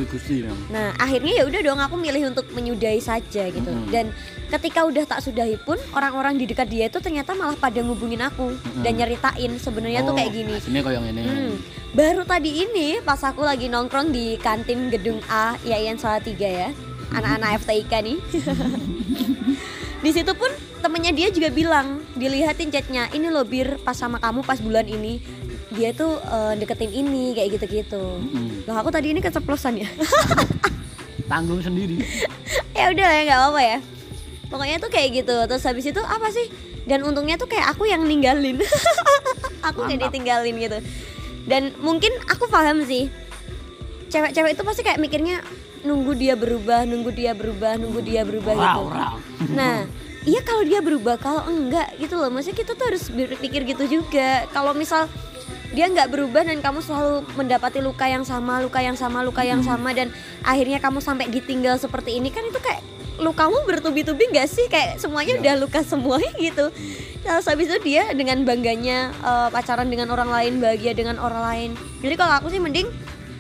[0.10, 4.12] Gusti Nah akhirnya ya udah dong aku milih untuk menyudahi saja gitu dan
[4.50, 8.52] ketika udah tak sudahi pun orang-orang di dekat dia itu ternyata malah pada ngubungin aku
[8.82, 10.56] dan nyeritain sebenarnya tuh Oh, kayak gini.
[10.60, 11.22] Sini koyo ngene.
[11.22, 11.54] Hmm,
[11.94, 16.70] baru tadi ini pas aku lagi nongkrong di kantin gedung A Yayan Salatiga ya
[17.10, 18.18] anak-anak FTIK nih.
[20.00, 20.48] di situ pun
[20.80, 25.20] temennya dia juga bilang dilihatin chatnya ini loh bir pas sama kamu pas bulan ini
[25.76, 28.02] dia tuh eh, deketin ini kayak gitu-gitu.
[28.18, 28.66] Mm-mm.
[28.66, 29.90] Loh aku tadi ini keceplosan ya.
[31.32, 32.02] Tanggung sendiri.
[32.74, 33.80] ya udah ya nggak apa-apa ya
[34.50, 36.50] pokoknya tuh kayak gitu terus habis itu apa sih
[36.90, 38.58] dan untungnya tuh kayak aku yang ninggalin
[39.68, 40.80] aku nggak ditinggalin gitu
[41.46, 43.14] dan mungkin aku paham sih
[44.10, 45.46] cewek-cewek itu pasti kayak mikirnya
[45.82, 49.16] nunggu dia berubah nunggu dia berubah nunggu dia berubah gitu Rau, rau.
[49.50, 49.88] nah
[50.24, 54.44] iya kalau dia berubah kalau enggak gitu loh maksudnya kita tuh harus berpikir gitu juga
[54.50, 55.08] kalau misal
[55.70, 59.62] dia nggak berubah dan kamu selalu mendapati luka yang sama luka yang sama luka yang
[59.62, 59.70] Hmm.
[59.78, 60.10] sama dan
[60.42, 62.82] akhirnya kamu sampai ditinggal seperti ini kan itu kayak
[63.20, 65.42] lukamu bertubi-tubi gak sih kayak semuanya Iya.
[65.44, 66.72] udah luka semuanya gitu
[67.20, 71.70] terus habis itu dia dengan bangganya eh, pacaran dengan orang lain bahagia dengan orang lain
[72.00, 72.88] jadi kalau aku sih mending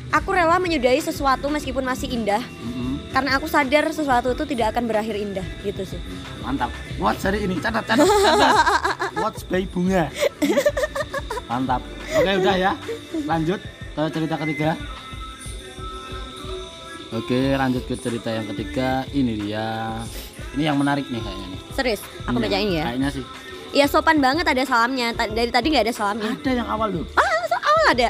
[0.09, 2.41] aku rela menyudahi sesuatu meskipun masih indah.
[2.41, 3.01] Mm-mm.
[3.09, 5.97] karena aku sadar sesuatu itu tidak akan berakhir indah gitu sih.
[6.45, 6.69] Mantap.
[7.01, 8.53] Watch hari ini catat catat catat.
[9.25, 10.13] Watch by bunga.
[11.49, 11.81] Mantap.
[12.13, 12.71] Oke udah ya.
[13.25, 13.57] Lanjut
[13.97, 14.69] ke cerita ketiga.
[17.09, 19.01] Oke lanjut ke cerita yang ketiga.
[19.09, 19.97] Ini dia.
[20.53, 21.59] Ini yang menarik nih kayaknya nih.
[21.73, 22.01] Serius?
[22.29, 22.83] Aku Ini bacain ya.
[22.93, 23.25] kayaknya sih.
[23.73, 25.17] Iya sopan banget ada salamnya.
[25.17, 26.31] Dari tadi nggak ada salamnya.
[26.45, 28.07] Ada yang awal tuh ah awal ada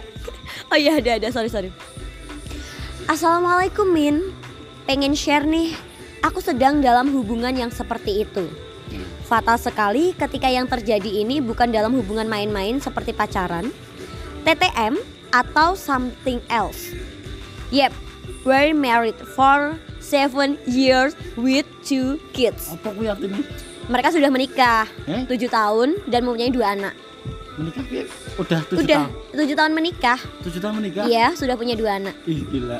[0.74, 1.28] oh iya ada ada.
[1.34, 1.74] Sorry sorry.
[3.10, 4.30] Assalamualaikum Min.
[4.86, 5.74] Pengen share nih.
[6.22, 8.46] Aku sedang dalam hubungan yang seperti itu.
[9.26, 13.70] Fatal sekali ketika yang terjadi ini bukan dalam hubungan main-main seperti pacaran,
[14.44, 14.98] TTM
[15.30, 16.92] atau something else.
[17.70, 17.94] Yep,
[18.44, 22.74] we're married for seven years with two kids.
[22.74, 23.46] apa aku yakin?
[23.90, 25.26] Mereka sudah menikah eh?
[25.26, 26.94] 7 tahun dan mempunyai dua anak.
[27.60, 28.08] Menikah Pi?
[28.36, 30.20] udah tujuh Udah tahun 7 tahun menikah.
[30.42, 32.16] tujuh tahun menikah Iya, sudah punya dua anak.
[32.24, 32.80] ih gila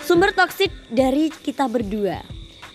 [0.00, 2.22] Sumber toksik dari kita berdua.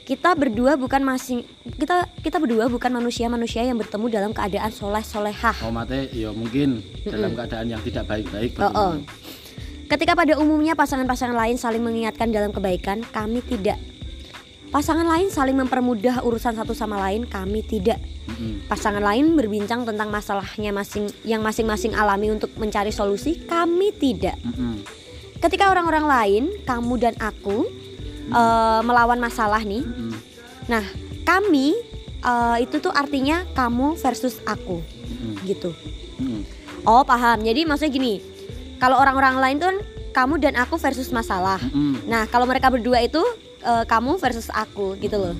[0.01, 5.51] Kita berdua bukan masing kita kita berdua bukan manusia-manusia yang bertemu dalam keadaan soleh solehah.
[5.59, 8.91] oh mate ya mungkin dalam keadaan yang tidak baik-baik Oh, oh.
[9.85, 13.75] Ketika pada umumnya pasangan-pasangan lain saling mengingatkan dalam kebaikan, kami tidak.
[14.67, 18.03] Pasangan lain saling mempermudah urusan satu sama lain, kami tidak.
[18.27, 18.67] Mm-mm.
[18.67, 24.35] Pasangan lain berbincang tentang masalahnya masing yang masing-masing alami untuk mencari solusi, kami tidak.
[24.43, 24.83] Mm-mm.
[25.39, 27.63] Ketika orang-orang lain, kamu dan aku
[28.27, 29.87] eh, melawan masalah nih.
[29.87, 30.11] Mm-mm.
[30.67, 30.83] Nah,
[31.23, 31.71] kami
[32.19, 35.47] eh, itu tuh artinya kamu versus aku, Mm-mm.
[35.47, 35.71] gitu.
[36.19, 36.43] Mm-mm.
[36.83, 37.39] Oh, paham.
[37.39, 38.15] Jadi maksudnya gini.
[38.77, 39.77] Kalau orang-orang lain tuh kan
[40.11, 41.57] kamu dan aku versus masalah.
[41.71, 42.03] Mm-mm.
[42.03, 43.23] Nah, kalau mereka berdua itu
[43.61, 45.35] eh, kamu versus aku gitu loh.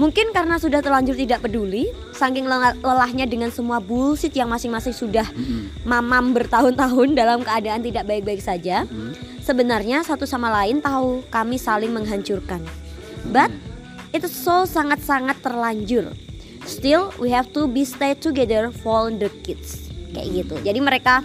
[0.00, 5.28] Mungkin karena sudah terlanjur tidak peduli, saking lelah- lelahnya dengan semua bullshit yang masing-masing sudah
[5.28, 5.84] Mm-mm.
[5.84, 8.88] mamam bertahun-tahun dalam keadaan tidak baik-baik saja.
[8.88, 9.12] Mm-mm.
[9.44, 12.64] Sebenarnya satu sama lain tahu kami saling menghancurkan.
[13.28, 13.52] But
[14.16, 16.16] itu so sangat-sangat terlanjur.
[16.64, 19.92] Still we have to be stay together for the kids.
[20.16, 20.54] Kayak gitu.
[20.64, 21.20] Jadi mereka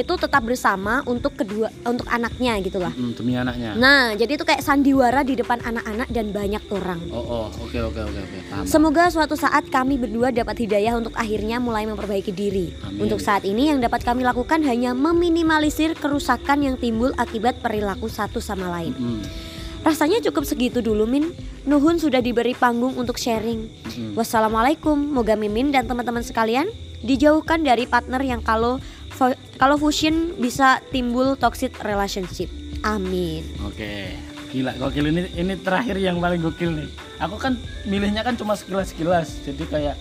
[0.00, 2.92] itu tetap bersama untuk kedua untuk anaknya gitu lah.
[2.96, 7.00] Mm, demi anaknya Nah, jadi itu kayak sandiwara di depan anak-anak dan banyak orang.
[7.12, 11.60] oh oh oke oke oke oke Semoga suatu saat kami berdua dapat hidayah untuk akhirnya
[11.60, 12.72] mulai memperbaiki diri.
[12.82, 13.06] Amin.
[13.06, 18.40] Untuk saat ini yang dapat kami lakukan hanya meminimalisir kerusakan yang timbul akibat perilaku satu
[18.40, 18.96] sama lain.
[18.96, 19.22] Mm-mm.
[19.80, 21.32] Rasanya cukup segitu dulu Min.
[21.64, 23.68] Nuhun sudah diberi panggung untuk sharing.
[23.68, 24.12] Mm-mm.
[24.16, 24.96] Wassalamualaikum.
[24.96, 26.68] Moga Mimin dan teman-teman sekalian
[27.00, 28.76] dijauhkan dari partner yang kalau
[29.60, 32.48] kalau fusion bisa timbul toxic relationship.
[32.80, 33.44] Amin.
[33.68, 34.16] Oke,
[34.48, 36.88] gila gokil ini ini terakhir yang paling gokil nih.
[37.20, 39.96] Aku kan milihnya kan cuma sekilas-sekilas, jadi kayak,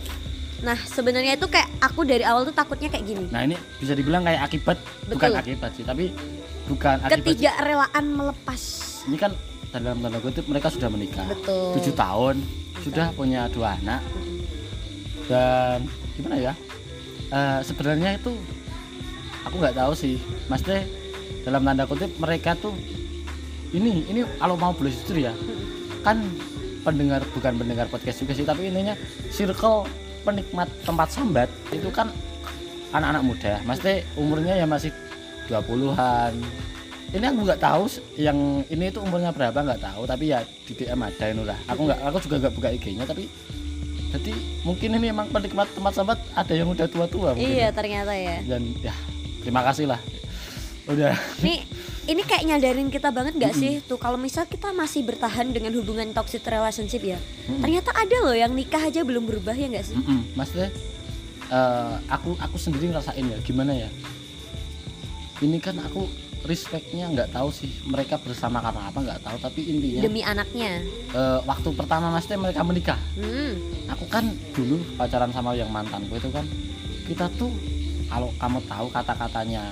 [0.60, 3.26] Nah, sebenarnya itu kayak aku dari awal tuh takutnya kayak gini.
[3.32, 4.76] nah ini bisa dibilang kayak akibat,
[5.08, 5.44] bukan Betul.
[5.44, 6.12] akibat sih, tapi
[6.68, 7.20] bukan akibat.
[7.24, 8.62] Ketidakrelaan melepas.
[9.08, 9.32] Ini kan
[9.72, 11.80] dalam tanda kutip mereka sudah menikah, Betul.
[11.80, 12.44] tujuh tahun,
[12.84, 14.04] sudah punya dua anak,
[15.32, 15.88] dan
[16.20, 16.54] gimana ya?
[17.30, 18.36] Eh, sebenarnya itu
[19.46, 20.16] aku nggak tahu sih,
[20.52, 20.84] maksudnya
[21.46, 22.76] dalam tanda kutip mereka tuh
[23.72, 25.34] ini ini kalau mau boleh jujur ya,
[26.02, 26.26] kan
[26.82, 28.98] pendengar bukan pendengar podcast juga sih, tapi intinya
[29.30, 29.86] circle
[30.26, 32.10] penikmat tempat sambat itu kan
[32.92, 34.90] anak-anak muda, maksudnya umurnya ya masih
[35.48, 36.34] 20-an.
[37.10, 37.90] Ini aku nggak tahu
[38.22, 41.58] yang ini itu umurnya berapa nggak tahu, tapi ya di DM ada ini lah.
[41.66, 43.26] Aku nggak, aku juga nggak buka IG-nya, tapi
[44.10, 44.34] jadi
[44.66, 47.50] mungkin ini emang penikmat tempat sambat ada yang udah tua-tua mungkin.
[47.50, 48.42] Iya, ternyata ya.
[48.46, 48.94] Dan ya
[49.40, 50.00] terima kasih lah.
[50.86, 51.14] Udah.
[51.40, 51.62] Nih,
[52.06, 56.10] ini kayak nyadarin kita banget gak sih tuh kalau misal kita masih bertahan dengan hubungan
[56.12, 57.22] toxic relationship ya.
[57.46, 57.62] Mm-mm.
[57.62, 59.94] Ternyata ada loh yang nikah aja belum berubah ya gak sih?
[59.94, 60.34] Mm-mm.
[60.34, 60.74] Maksudnya
[61.48, 63.90] eh, aku aku sendiri ngerasain ya gimana ya.
[65.40, 70.02] Ini kan aku respectnya nggak tahu sih mereka bersama karena apa nggak tahu tapi intinya
[70.02, 70.80] Demi anaknya.
[71.12, 73.60] eh, waktu pertama maksudnya mereka menikah Hmm.
[73.86, 74.24] aku kan
[74.56, 76.48] dulu pacaran sama yang mantanku itu kan
[77.06, 77.52] kita tuh
[78.10, 79.64] kalau kamu tahu kata-katanya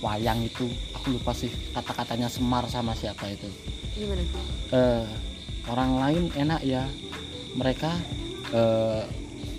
[0.00, 3.46] wayang itu aku lupa sih kata-katanya Semar sama siapa itu.
[3.92, 4.24] Gimana?
[4.72, 5.04] eh,
[5.66, 6.88] orang lain enak ya.
[7.52, 7.92] Mereka
[8.50, 9.02] eh,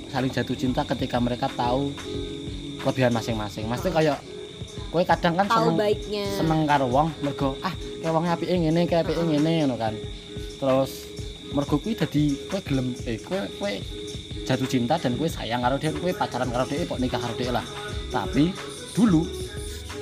[0.10, 1.93] saling jatuh cinta ketika mereka tahu
[2.82, 3.69] kelebihan masing-masing.
[3.69, 4.17] Maksudnya kayak
[4.89, 6.25] kue kadang kan Tahu seneng baiknya.
[6.34, 9.93] seneng karo wong mergo ah kayak wongnya apike ngene kayak ngene ngono kan.
[10.58, 10.91] Terus
[11.49, 13.73] mergo kuwi dadi kowe gelem eh kowe kowe
[14.43, 17.51] jatuh cinta dan kowe sayang karo dia kowe pacaran karo dia kok nikah karo dia
[17.56, 17.65] lah.
[18.12, 18.51] Tapi
[18.91, 19.23] dulu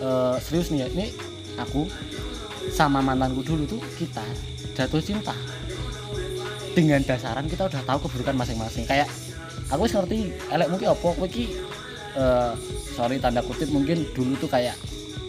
[0.01, 1.05] eh, serius nih ya ini
[1.61, 1.85] aku
[2.73, 4.25] sama mantanku dulu tuh kita
[4.73, 5.33] jatuh cinta.
[6.71, 8.87] Dengan dasaran kita udah tahu keburukan masing-masing.
[8.87, 9.11] Kayak
[9.69, 11.07] aku ngerti elek mungkin apa?
[11.13, 11.53] Kowe iki
[12.17, 12.51] eh,
[12.97, 14.75] sorry tanda kutip mungkin dulu tuh kayak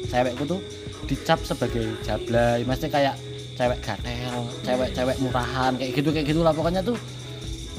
[0.09, 0.61] cewekku tuh
[1.05, 2.65] dicap sebagai jablay.
[2.65, 3.15] Maksudnya kayak
[3.53, 6.53] cewek gatel cewek-cewek murahan kayak gitu kayak gitulah.
[6.57, 6.97] Pokoknya tuh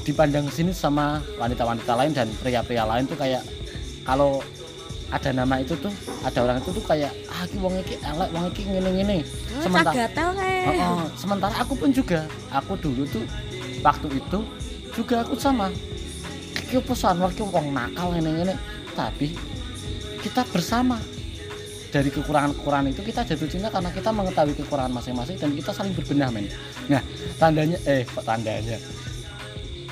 [0.04, 3.40] dipandang sini sama wanita-wanita lain dan pria-pria lain tuh kayak
[4.04, 4.44] kalau
[5.08, 8.44] ada nama itu tuh ada orang itu tuh kayak ah ki wong iki elek wong
[8.52, 9.18] iki ngene-ngene.
[9.56, 9.92] Oh, sementara.
[10.68, 13.24] Oh, oh, sementara aku pun juga aku dulu tuh
[13.80, 14.38] waktu itu
[14.92, 15.72] juga aku sama.
[16.68, 18.54] Iki opo Sanwar ki wong nakal ngene-ngene.
[18.92, 19.32] Tapi
[20.20, 21.00] kita bersama.
[21.94, 26.26] Dari kekurangan-kekurangan itu kita jatuh cinta karena kita mengetahui kekurangan masing-masing dan kita saling berbenah
[26.26, 26.50] men.
[26.90, 26.98] Nah
[27.38, 28.82] tandanya eh tandanya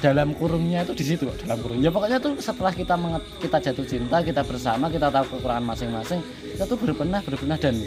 [0.03, 3.87] dalam kurungnya itu di situ kok dalam kurungnya pokoknya tuh setelah kita menget, kita jatuh
[3.87, 7.79] cinta kita bersama kita tahu kekurangan masing-masing kita tuh berbenah berbenah dan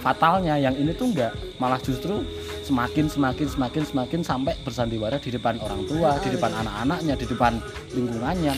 [0.00, 2.24] fatalnya yang ini tuh enggak malah justru
[2.64, 7.60] semakin semakin semakin semakin sampai bersandiwara di depan orang tua di depan anak-anaknya di depan
[7.92, 8.56] lingkungannya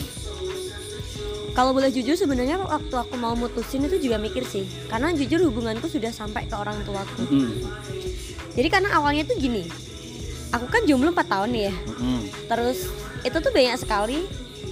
[1.53, 4.65] Kalau boleh jujur sebenarnya waktu aku mau mutusin itu juga mikir sih.
[4.89, 7.29] Karena jujur hubunganku sudah sampai ke orang tuaku.
[7.29, 7.69] Mm-mm.
[8.57, 9.61] Jadi karena awalnya tuh gini.
[10.53, 11.73] Aku kan jomblo 4 tahun nih ya.
[11.89, 12.19] Mm-mm.
[12.45, 12.85] Terus
[13.21, 14.19] itu tuh banyak sekali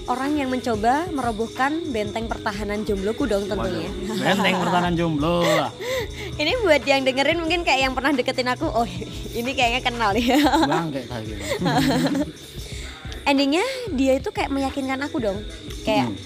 [0.05, 3.87] orang yang mencoba merobohkan benteng pertahanan jombloku dong tentunya.
[4.07, 5.71] benteng pertahanan jomblo lah
[6.41, 8.65] ini buat yang dengerin mungkin kayak yang pernah deketin aku.
[8.67, 8.85] Oh,
[9.31, 10.37] ini kayaknya kenal ya.
[10.71, 11.43] bang kayak tadi gitu
[13.29, 13.61] Endingnya
[13.93, 15.39] dia itu kayak meyakinkan aku dong.
[15.81, 16.17] Kayak Mm.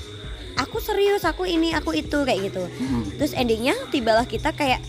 [0.58, 2.64] aku serius, aku ini, aku itu kayak gitu.
[2.64, 3.20] Mm-mm.
[3.20, 4.80] Terus endingnya tibalah kita kayak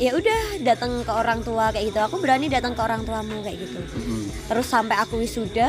[0.00, 1.98] ya udah datang ke orang tua kayak gitu.
[2.00, 3.78] Aku berani datang ke orang tuamu kayak gitu.
[3.78, 4.32] Mm-mm.
[4.48, 5.68] Terus sampai aku wisuda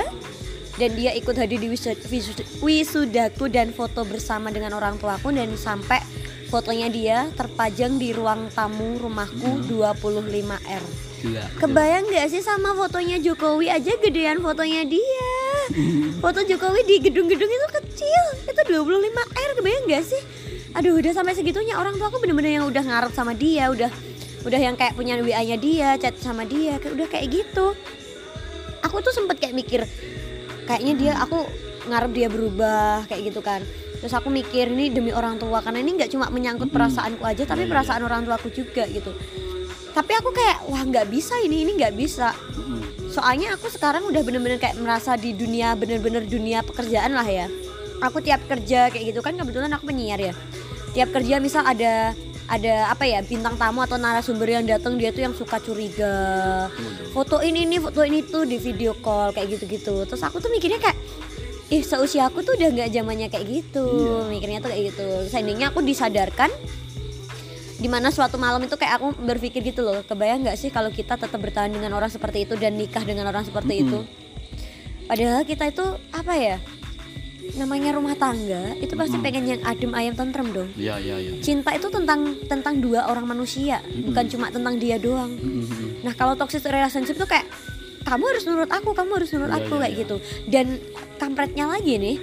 [0.79, 5.51] dan dia ikut hadir di wisuda, wisuda- wisudaku dan foto bersama dengan orang tuaku dan
[5.59, 5.99] sampai
[6.47, 10.83] fotonya dia terpajang di ruang tamu rumahku 25R.
[11.21, 11.45] Gila.
[11.61, 15.29] Kebayang gak sih sama fotonya Jokowi aja gedean fotonya dia
[16.17, 20.17] Foto Jokowi di gedung-gedung itu kecil Itu 25R kebayang gak sih
[20.73, 23.93] Aduh udah sampai segitunya orang tua aku bener-bener yang udah ngarep sama dia Udah
[24.41, 27.77] udah yang kayak punya WA nya dia Chat sama dia kayak Udah kayak gitu.
[28.81, 29.81] Aku tuh sempet kayak mikir
[30.65, 31.45] Kayaknya dia aku
[31.89, 33.61] ngarep dia berubah kayak gitu kan.
[34.01, 36.77] Terus aku mikir ini demi orang tua Karena ini nggak cuma menyangkut Mm-mm.
[36.77, 39.13] perasaanku aja Iya, Tapi iya, perasaan orang tuaku juga gitu.
[39.91, 42.33] Tapi aku kayak wah nggak bisa ini ini nggak bisa.
[42.57, 42.79] Mm-mm.
[43.11, 47.51] soalnya aku sekarang udah bener-bener kayak merasa di dunia bener-bener dunia pekerjaan lah ya.
[47.99, 50.33] Aku tiap kerja kayak gitu kan kebetulan aku penyiar ya.
[50.95, 52.15] Tiap kerja misal ada
[52.51, 56.67] ada apa ya bintang tamu atau narasumber yang datang dia tuh yang suka curiga.
[57.15, 60.03] Foto ini ini foto ini tuh di video call kayak gitu-gitu.
[60.03, 60.99] Terus aku tuh mikirnya kayak
[61.71, 63.87] ih seusia aku tuh udah nggak zamannya kayak gitu.
[63.87, 64.27] Iya.
[64.27, 65.07] mikirnya tuh kayak gitu.
[65.31, 66.51] Seandainya aku disadarkan
[67.79, 71.17] di mana suatu malam itu kayak aku berpikir gitu loh kebayang nggak sih kalau kita
[71.17, 74.03] tetap bertahan dengan orang seperti itu dan nikah dengan orang seperti itu?
[75.07, 76.57] Padahal kita itu apa ya
[77.51, 79.25] namanya rumah tangga itu pasti Mm-mm.
[79.27, 81.31] pengen yang adem ayam tentrem dong Iya iya iya.
[81.43, 84.11] cinta itu tentang tentang dua orang manusia Mm-mm.
[84.11, 86.03] bukan cuma tentang dia doang Mm-mm.
[86.05, 87.45] nah kalau toxic relationship tuh kayak
[88.01, 90.01] kamu harus nurut aku kamu harus nurut Iya, aku iya, kayak iya.
[90.01, 90.15] gitu
[90.49, 90.65] dan
[91.19, 92.17] kampretnya lagi nih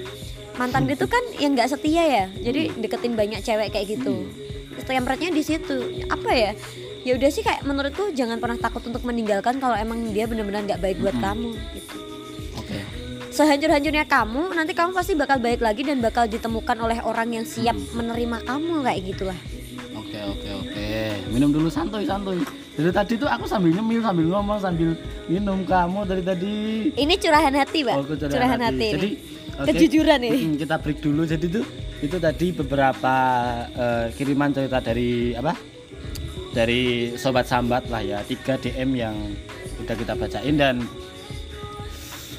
[0.59, 4.27] mantan gue tuh kan yang nggak setia ya jadi deketin banyak cewek kayak gitu
[4.79, 6.51] Terus kampretnya di situ apa ya
[7.03, 10.83] ya udah sih kayak menurutku jangan pernah takut untuk meninggalkan kalau emang dia benar-benar nggak
[10.83, 11.27] baik buat Mm-mm.
[11.27, 11.95] kamu gitu.
[13.39, 17.79] Sehancur-hancurnya kamu nanti kamu pasti bakal baik lagi dan bakal ditemukan oleh orang yang siap
[17.93, 19.41] menerima kamu kayak gitulah
[19.95, 20.89] Oke oke oke.
[21.29, 22.41] Minum dulu santuy santuy.
[22.73, 24.97] Dari tadi tuh aku sambil nyemil sambil ngomong sambil
[25.27, 26.57] minum kamu dari tadi.
[26.97, 28.89] ini curahan hati pak Oh, curahan curahan hati.
[28.89, 29.11] hati, Jadi
[29.53, 29.67] oke.
[29.69, 31.23] kejujuran ini Mm, kita break dulu.
[31.23, 31.65] Jadi tuh
[32.01, 33.15] itu tadi beberapa
[33.69, 35.53] eh, kiriman cerita dari apa?
[36.49, 36.83] Dari
[37.15, 39.13] sobat sambat lah ya, 3 DM yang
[39.79, 40.81] udah kita bacain dan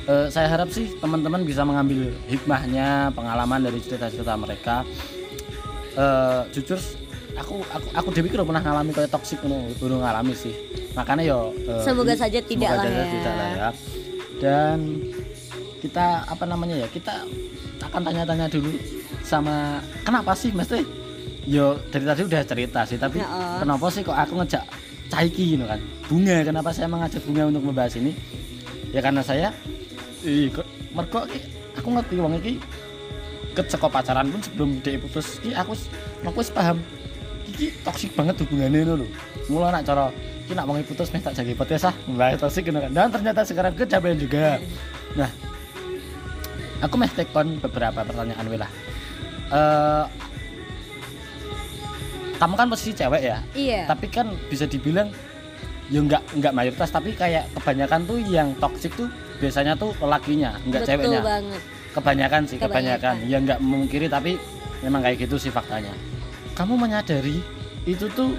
[0.09, 4.81] eh, saya harap sih teman-teman bisa mengambil hikmahnya, pengalaman dari cerita-cerita mereka.
[5.91, 6.79] Eh, jujur
[7.35, 10.53] aku aku aku dewi kira pernah ngalami kayak toksik ngono, belum ngalami sih.
[10.91, 13.11] Makanya yo eh, Semoga ini- saja tidak semoga lah saja ya.
[13.11, 13.69] tidak lah ya.
[14.39, 14.77] Dan
[15.79, 17.23] kita apa namanya ya kita
[17.79, 18.67] akan tanya-tanya dulu
[19.21, 20.83] sama kenapa sih mesti
[21.47, 23.63] yo dari tadi udah cerita sih tapi Ya, oh.
[23.63, 24.63] kenapa sih kok aku ngejak
[25.07, 28.11] caiki gitu kan bunga kenapa saya mengajak bunga untuk membahas ini
[28.91, 29.55] ya karena saya
[30.25, 31.39] ih kok mergo iki,
[31.79, 32.53] aku ngerti wong iki
[33.55, 35.73] keceko pacaran pun sebelum dia putus iki aku
[36.23, 36.77] aku wis paham.
[37.49, 39.09] Iki toksik banget hubungannya loh
[39.49, 40.13] mulai nak cara
[40.45, 41.95] iki nak wong putus meh tak jadi podcast ah.
[42.07, 42.91] Mbak toksik kan.
[42.91, 44.61] Dan ternyata sekarang kecapean juga.
[45.17, 45.29] Nah
[46.79, 48.71] aku meh tekon beberapa pertanyaan we lah.
[49.49, 50.05] Eh,
[52.39, 53.37] kamu kan posisi cewek ya?
[53.51, 53.81] Iya.
[53.89, 55.11] Tapi kan bisa dibilang
[55.89, 60.83] ya nggak nggak mayoritas tapi kayak kebanyakan tuh yang toksik tuh biasanya tuh lelakinya nggak
[60.83, 61.21] betul ceweknya.
[61.21, 61.61] banget.
[61.89, 63.31] Kebanyakan sih kebanyakan, Kebanyakan.
[63.31, 64.31] ya nggak memungkiri tapi
[64.79, 65.91] memang kayak gitu sih faktanya.
[66.53, 67.39] Kamu menyadari
[67.83, 68.35] itu tuh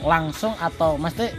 [0.00, 1.30] langsung atau mesti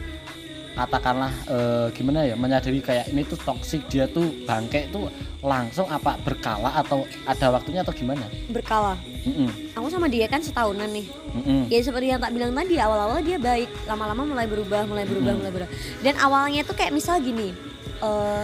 [0.74, 5.06] katakanlah eh, gimana ya menyadari kayak ini tuh toksik dia tuh bangke tuh
[5.40, 8.26] langsung apa berkala atau ada waktunya atau gimana?
[8.48, 8.98] berkala.
[9.24, 11.06] Mm-mm, aku sama dia kan setahunan nih.
[11.30, 15.30] Mm-mm, ya seperti yang tak bilang tadi awal-awal dia baik lama-lama mulai berubah mulai berubah
[15.30, 15.40] Mhm.
[15.40, 15.72] mulai berubah.
[16.00, 17.54] Dan awalnya tuh kayak misal gini
[18.00, 18.44] eh,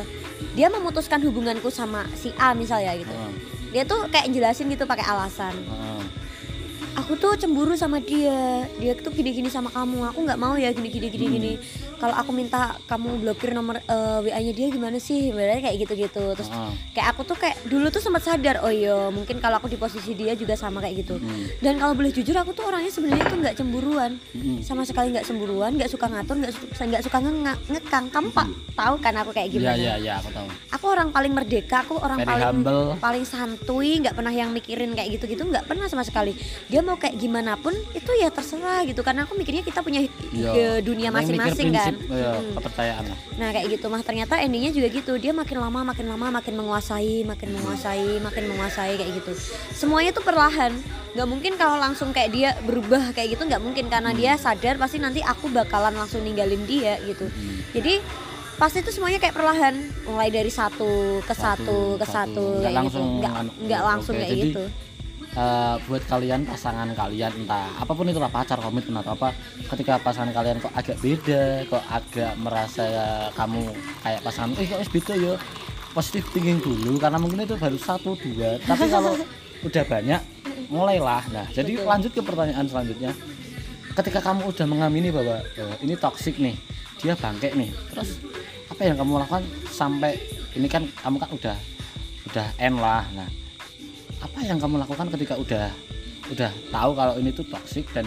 [0.54, 3.12] dia memutuskan hubunganku sama si A misal ya gitu.
[3.12, 3.34] Heeh,
[3.72, 5.54] dia tuh kayak jelasin gitu pakai alasan.
[5.54, 6.19] Heeh.
[7.00, 8.38] Aku tuh cemburu sama dia.
[8.76, 10.10] Dia tuh gini-gini sama kamu.
[10.10, 11.54] Aku nggak mau ya gini-gini gini-gini.
[11.96, 15.30] Kalau aku minta kamu blokir nomor eh, wa-nya dia gimana sih?
[15.30, 16.24] Berarti kayak gitu-gitu.
[16.34, 19.68] Terus Heeh, kayak aku tuh kayak dulu tuh sempat sadar oh iya mungkin kalau aku
[19.68, 21.16] di posisi dia juga sama kayak gitu.
[21.16, 24.12] Mm, dan kalau boleh jujur aku tuh orangnya sebenarnya tuh nggak cemburuan.
[24.32, 24.62] Mm-mm.
[24.62, 28.06] sama sekali nggak cemburuan nggak suka ngatur nggak su- nggak suka nge- ngekang.
[28.10, 29.76] Kamu pak tahu kan aku kayak Iya gimana?
[29.76, 30.48] Iya iya aku tahu.
[30.70, 32.86] aku orang paling merdeka aku orang Very paling humble.
[32.98, 36.32] paling santuy nggak pernah yang mikirin kayak gitu gitu nggak pernah sama sekali.
[36.66, 39.06] Dia mau kayak gimana pun itu ya terserah gitu.
[39.06, 40.02] Karena aku mikirnya kita punya
[40.34, 41.94] ke dunia masing-masing kan?
[41.94, 42.54] prinsip, iya, Mm.
[42.58, 43.04] kepercayaan
[43.38, 43.86] nah kayak gitu.
[43.88, 45.14] Mah ternyata endingnya juga gitu.
[45.16, 49.32] Dia makin lama makin lama makin menguasai makin menguasai makin menguasai kayak gitu.
[49.72, 50.74] Semuanya tuh perlahan.
[51.14, 53.86] Nggak mungkin kalau langsung kayak dia berubah kayak gitu nggak mungkin.
[53.88, 57.30] Karena dia sadar pasti nanti aku bakalan langsung ninggalin dia gitu.
[57.30, 57.58] Mm.
[57.78, 57.94] jadi
[58.60, 59.76] pasti itu semuanya kayak perlahan.
[60.04, 62.44] Mulai dari satu ke satu, Satu, ke satu.
[62.44, 64.64] satu, Nggak kayak langsung gitu nggak anu, nggak langsung kayak jadi gitu
[65.30, 69.30] Eh, buat kalian pasangan kalian entah apa pun itulah pacar komitmen atau apa
[69.70, 72.90] ketika pasangan kalian kok agak beda kok agak merasa
[73.38, 73.62] kamu
[74.02, 75.34] kayak pasangan eh kok beda ya?
[75.94, 78.58] Positif thinking dulu karena mungkin itu baru satu dua.
[78.58, 79.14] Tapi kalau
[79.70, 80.22] udah banyak
[80.74, 81.22] mulailah.
[81.30, 81.86] Nah jadi Betul.
[81.86, 83.12] lanjut ke pertanyaan selanjutnya.
[83.94, 86.58] Ketika kamu udah mengamini bahwa eh, ini toksik nih
[87.06, 88.18] dia bangke nih terus
[88.66, 90.18] apa yang kamu lakukan sampai
[90.58, 91.58] ini kan kamu kan udah
[92.34, 93.06] udah end lah.
[93.14, 93.30] Nah
[94.20, 95.68] apa yang kamu lakukan ketika udah
[96.30, 98.06] udah tahu kalau ini tuh toksik dan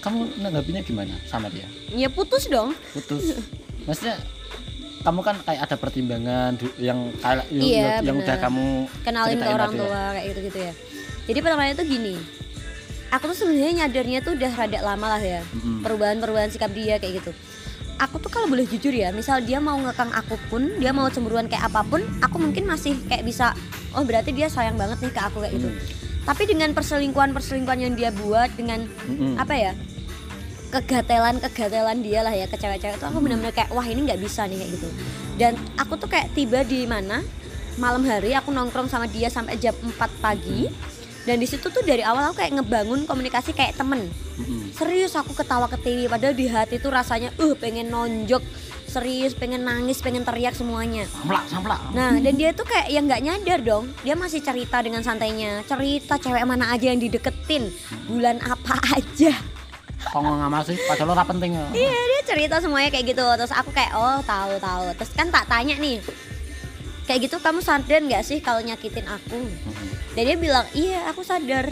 [0.00, 1.68] kamu nanggapinya gimana sama dia?
[1.92, 2.72] Ya putus dong.
[2.92, 3.36] Putus.
[3.84, 4.16] Maksudnya
[5.00, 8.64] kamu kan kayak ada pertimbangan yang kayak yang, Iya, yang udah kamu
[9.00, 9.82] kenalin ke orang tadi ya.
[9.84, 10.72] tua kayak gitu gitu ya.
[11.28, 12.14] Jadi pertamanya tuh gini.
[13.10, 15.42] Aku tuh sebenarnya nyadarnya tuh udah rada lama lah ya.
[15.50, 15.82] Mm-mm.
[15.82, 17.32] perubahan-perubahan sikap dia kayak gitu
[18.00, 21.44] aku tuh kalau boleh jujur ya misal dia mau ngekang aku pun dia mau cemburuan
[21.46, 23.52] kayak apa pun aku mungkin masih kayak bisa
[23.92, 26.26] oh berarti dia sayang banget nih ke aku kayak gitu Mm.
[26.28, 29.36] tapi dengan perselingkuhan perselingkuhan yang dia buat dengan Mm-mm.
[29.36, 29.72] apa ya
[30.70, 34.46] kegatelan kegatelan dia lah ya ke cewek-cewek itu aku benar-benar kayak wah ini nggak bisa
[34.46, 34.88] nih kayak gitu
[35.36, 37.24] dan aku tuh kayak tiba di mana
[37.76, 40.70] malam hari aku nongkrong sama dia sampai jam 4 pagi
[41.30, 44.74] dan di situ tuh dari awal aku kayak ngebangun komunikasi kayak temen Mm-mm.
[44.74, 48.42] serius aku ketawa ketiwi padahal di hati tuh rasanya uh pengen nonjok
[48.90, 53.22] serius pengen nangis pengen teriak semuanya samplak samplak Nah, dan dia tuh kayak yang nggak
[53.22, 53.84] nyadar dong.
[54.02, 55.62] Dia masih cerita dengan santainya.
[55.66, 57.70] Cerita cewek mana aja yang dideketin,
[58.06, 59.34] bulan apa aja.
[60.10, 61.66] kongong sama sih padahal ora penting ya.
[61.76, 63.26] Iya, dia cerita semuanya kayak gitu.
[63.36, 66.00] Terus aku kayak, "Oh, tahu tahu." Terus kan tak tanya nih.
[67.04, 69.38] Kayak gitu kamu sadar nggak sih kalau nyakitin aku?
[69.38, 69.79] Mm-mm.
[70.14, 71.70] Dan dia bilang, "Iya, aku sadar."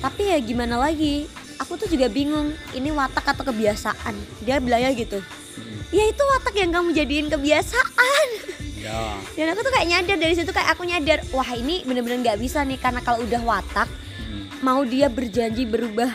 [0.00, 1.28] Tapi ya gimana lagi?
[1.56, 4.12] Aku tuh juga bingung, ini watak atau kebiasaan.
[4.44, 5.24] Dia bilangnya gitu.
[5.56, 5.88] Mm-mm.
[5.88, 8.28] Ya itu watak yang kamu jadiin kebiasaan.
[8.86, 12.38] ya dan aku tuh kayak nyadar dari situ kayak aku nyadar wah ini bener-bener nggak
[12.38, 14.62] bisa nih karena kalau udah watak Mm-mm.
[14.62, 16.06] mau dia berjanji berubah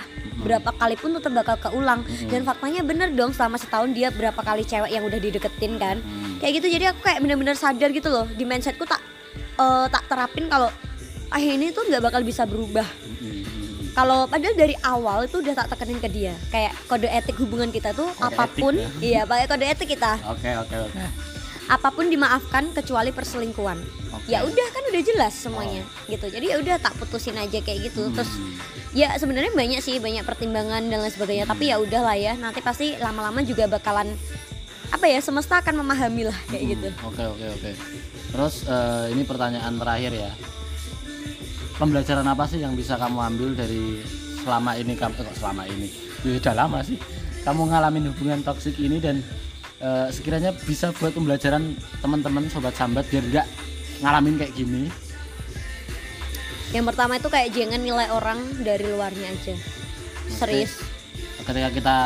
[0.42, 4.66] berapa kali pun tetap bakal keulang dan faktanya bener dong selama setahun dia berapa kali
[4.66, 6.02] cewek yang udah dideketin kan
[6.42, 9.04] kayak gitu jadi aku kayak bener-bener sadar gitu loh di mindsetku tak
[9.60, 10.72] eh, tak terapin kalau
[11.34, 12.86] ini tuh nggak bakal bisa berubah.
[13.92, 16.34] Kalau padahal dari awal itu udah tak tekenin ke dia.
[16.48, 20.16] Kayak kode etik hubungan kita tuh Kode apa pun etik iya pakai kode etik kita.
[20.28, 21.04] Oke oke oke.
[21.68, 23.80] Apa pun dimaafkan kecuali perselingkuhan.
[24.12, 24.28] Oke.
[24.28, 26.28] ya udah kan udah jelas semuanya gitu.
[26.28, 28.12] Jadi ya udah tak putusin aja kayak gitu.
[28.12, 28.56] Terus Hmm.
[28.92, 31.44] ya sebenarnya banyak sih banyak pertimbangan dan lain sebagainya.
[31.44, 34.08] Tapi ya udahlah ya nanti pasti lama-lama juga bakalan
[34.88, 36.88] apa ya semesta akan memahami lah kayak Hmm, gitu.
[37.06, 37.72] Oke oke oke.
[38.32, 40.32] Terus eh, ini pertanyaan terakhir ya.
[41.82, 44.06] Pembelajaran apa sih yang bisa kamu ambil dari
[44.46, 45.90] selama ini kamu eh, kok selama ini?
[46.22, 47.02] Ya, udah lama sih.
[47.42, 49.26] Kamu ngalamin hubungan toksik ini dan
[49.82, 51.74] eh, sekiranya bisa buat pembelajaran
[52.06, 53.48] teman-teman sobat sambat biar nggak
[54.06, 54.84] ngalamin kayak gini.
[56.72, 59.56] yang pertama itu kayak jangan nilai orang dari luarnya aja
[60.32, 60.80] serius
[61.42, 61.98] Ketika kita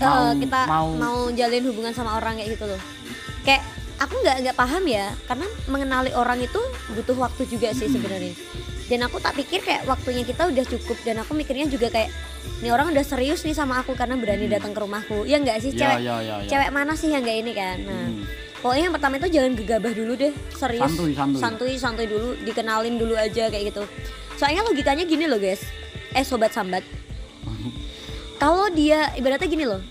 [0.00, 2.80] Eh, mau kita mau, mau jalin hubungan sama orang kayak gitu loh
[3.44, 3.60] kayak
[4.00, 6.60] aku nggak nggak paham ya karena mengenali orang itu
[6.96, 8.32] butuh waktu juga sih sebenarnya
[8.88, 10.96] dan aku tak pikir kayak waktunya kita udah cukup.
[11.04, 12.08] Dan aku mikirnya juga kayak
[12.64, 15.28] ini orang udah serius nih sama aku karena berani datang ke rumahku.
[15.28, 15.76] Ya nggak sih?
[15.76, 16.48] Ya, cewek ya, ya, ya.
[16.48, 17.76] cewek mana sih yang nggak ini kan?
[17.84, 18.24] Nah Hmm.
[18.58, 20.88] pokoknya yang pertama itu jangan gegabah dulu deh serius.
[20.88, 21.38] Santuy, santuy.
[21.38, 23.84] santuy santuy dulu dikenalin dulu aja kayak gitu.
[24.40, 25.60] Soalnya logikanya gini loh guys.
[26.16, 26.82] Eh sobat sambat
[28.38, 29.82] kalau dia ibaratnya gini loh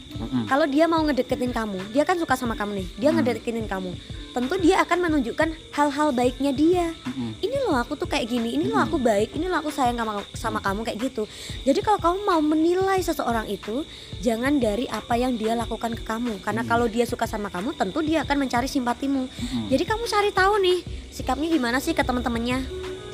[0.47, 3.21] kalau dia mau ngedeketin kamu dia kan suka sama kamu nih dia Hmm.
[3.21, 3.91] ngedeketin kamu
[4.27, 7.41] tentu dia akan menunjukkan hal-hal baiknya dia Mm-mm.
[7.41, 8.85] ini loh aku tuh kayak gini ini loh Mm-mm.
[8.85, 11.25] aku baik ini loh aku sayang sama, sama kamu kayak gitu
[11.65, 13.81] jadi kalau kamu mau menilai seseorang itu
[14.19, 16.69] jangan dari apa yang dia lakukan ke kamu karena Mm.
[16.69, 19.63] kalau dia suka sama kamu tentu dia akan mencari simpatimu Mm-mm.
[19.67, 20.79] jadi kamu cari tahu nih
[21.09, 22.61] sikapnya gimana sih ke teman-temannya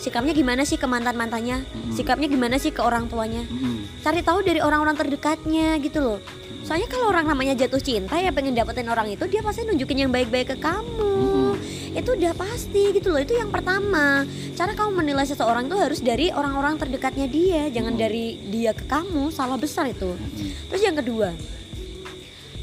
[0.03, 1.93] sikapnya gimana sih ke mantan-mantannya Mm-mm.
[1.93, 4.03] sikapnya gimana sih ke orang tuanya Mm-mm.
[4.03, 6.19] cari tahu dari orang-orang terdekatnya gitu loh
[6.61, 10.11] soalnya kalau orang namanya jatuh cinta ya pengen dapetin orang itu dia pasti nunjukin yang
[10.11, 11.95] baik-baik ke kamu Mm-mm.
[11.95, 16.27] itu udah pasti gitu loh itu yang pertama cara kamu menilai seseorang itu harus dari
[16.29, 18.01] orang-orang terdekatnya dia jangan Mm.
[18.01, 20.67] dari dia ke kamu salah besar itu Mm-mm.
[20.67, 21.31] terus yang kedua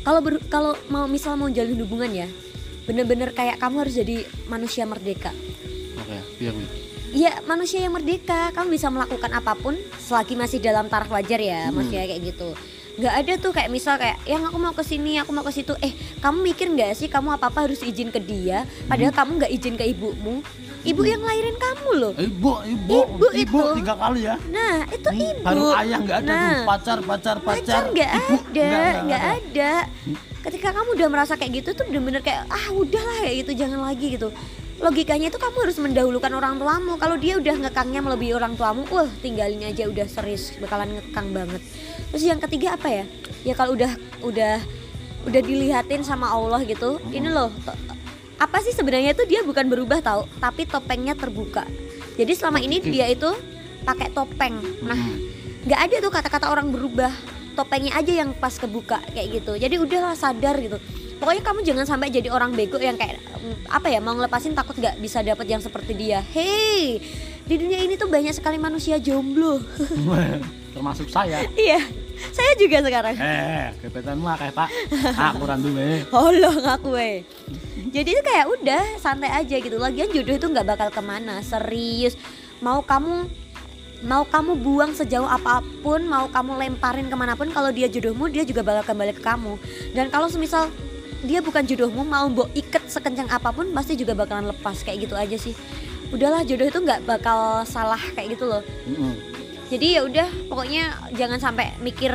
[0.01, 2.29] kalau ber- kalau mau misal mau jalin hubungan ya
[2.83, 4.17] bener-bener kayak kamu harus jadi
[4.47, 5.31] manusia merdeka
[6.01, 6.55] Oke, biar.
[7.11, 11.67] Ya manusia yang merdeka, kamu bisa melakukan apa pun selagi masih dalam taraf wajar ya,
[11.67, 11.75] Hmm.
[11.75, 12.49] maksudnya kayak gitu.
[12.97, 15.75] Nggak ada tuh kayak misal kayak yang aku mau ke sini, aku mau ke situ.
[15.81, 15.91] Eh,
[16.21, 19.75] kamu mikir nggak sih kamu apa apa harus izin ke dia, padahal kamu nggak izin
[19.75, 20.39] ke ibumu.
[20.81, 21.11] Ibu Hmm.
[21.11, 22.13] yang lahirin kamu loh.
[22.15, 23.77] Ibu, ibu, Ibu ibu, itu.
[23.77, 24.35] tiga kali ya.
[24.49, 25.45] Nah, itu Hmm, ibu.
[25.45, 27.83] Baru ayah nggak ada Nah, tuh pacar, pacar, pacar.
[27.91, 28.71] nggak ada,
[29.05, 29.73] nggak ada.
[30.07, 30.17] Hmm.
[30.41, 34.07] Ketika kamu udah merasa kayak gitu tuh bener-bener kayak ah udahlah kayak gitu, jangan lagi
[34.15, 34.33] gitu.
[34.81, 36.97] Logikanya itu kamu harus mendahulukan orang tuamu.
[36.97, 41.61] Kalau dia udah ngekangnya melebihi orang tuamu, wah tinggalin aja udah serius bakalan ngekang banget.
[42.11, 43.05] Terus yang ketiga apa ya?
[43.45, 43.93] Ya kalau udah
[44.25, 44.57] udah
[45.29, 47.53] udah dilihatin sama Allah gitu, ini loh
[48.41, 51.69] apa sih sebenarnya itu dia bukan berubah tahu, tapi topengnya terbuka.
[52.17, 53.29] Jadi selama ini dia itu
[53.85, 54.57] pakai topeng.
[54.81, 54.97] Nah,
[55.69, 57.13] nggak ada tuh kata-kata orang berubah
[57.53, 60.81] topengnya aja yang pas kebuka kayak gitu jadi udahlah sadar gitu
[61.21, 64.75] pokoknya kamu jangan sampai jadi orang bego yang kayak mm, apa ya mau ngelepasin takut
[64.75, 66.99] nggak bisa dapet yang seperti dia hei
[67.45, 69.61] di dunia ini tuh banyak sekali manusia jomblo
[70.71, 71.43] Termasuk saya.
[71.59, 71.83] iya
[72.31, 74.69] saya juga sekarang Eh, gebetanmu akeh, Pak.
[75.19, 76.05] Aku ora duwe.
[76.13, 77.25] Allah ngaku eh.
[77.91, 79.81] Jadi itu kayak udah santai aja gitu.
[79.81, 81.41] Lagian jodoh itu nggak bakal ke mana.
[81.41, 82.15] Serius.
[82.61, 83.25] Mau kamu
[84.05, 88.29] mau kamu buang sejauh apa pun, mau kamu lemparin ke mana pun, kalau dia jodohmu
[88.29, 89.57] dia juga bakal kembali ke kamu.
[89.93, 90.69] Dan kalau semisal
[91.21, 95.15] dia bukan jodohmu, mau mbok iket sekencang apa pun, pasti juga bakalan lepas kayak gitu
[95.15, 95.53] aja sih.
[96.11, 99.15] Udahlah jodoh itu nggak bakal salah kayak gitu loh Mm-mm.
[99.71, 102.11] jadi ya udah pokoknya jangan sampai mikir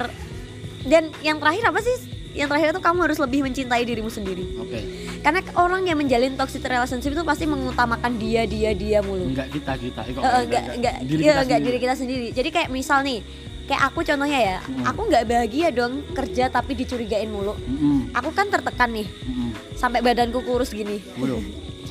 [0.83, 1.95] dan yang terakhir apa sih
[2.35, 4.83] yang terakhir itu kamu harus lebih mencintai dirimu sendiri Oke.
[5.23, 9.79] karena orang yang menjalin toxic relationship itu pasti mengutamakan dia dia dia mulu Enggak kita
[9.79, 10.01] kita.
[10.11, 11.63] Eh, kita sendiri.
[11.63, 13.23] diri kita sendiri jadi kayak misal nih
[13.66, 14.86] kayak aku contohnya ya Hmm.
[14.86, 18.11] aku nggak bahagia dong kerja tapi dicurigain mulu Mm-mm.
[18.11, 19.49] aku kan tertekan nih Mm-mm.
[19.74, 21.41] sampai badanku kurus gini Belum.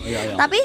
[0.01, 0.35] Iya, iya.
[0.37, 0.61] tapi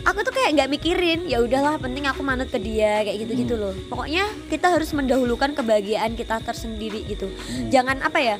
[0.00, 3.54] aku tuh kayak nggak mikirin ya udahlah penting aku manut ke dia kayak gitu gitu
[3.54, 7.68] loh pokoknya kita harus mendahulukan kebahagiaan kita tersendiri gitu Hmm.
[7.68, 8.36] jangan apa ya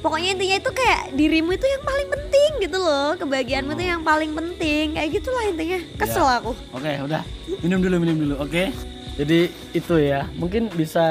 [0.00, 3.90] pokoknya intinya itu kayak dirimu itu yang paling penting gitu loh kebahagiaanmu itu Oh.
[3.90, 6.36] yang paling penting kayak gitulah intinya kesel Ya.
[6.36, 7.22] aku Oke, udah.
[7.60, 8.34] Minum dulu, minum dulu.
[8.38, 8.68] Oke.
[9.14, 10.26] Jadi itu ya.
[10.34, 11.04] Mungkin bisa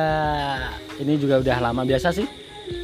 [0.99, 2.27] ini juga udah lama biasa sih.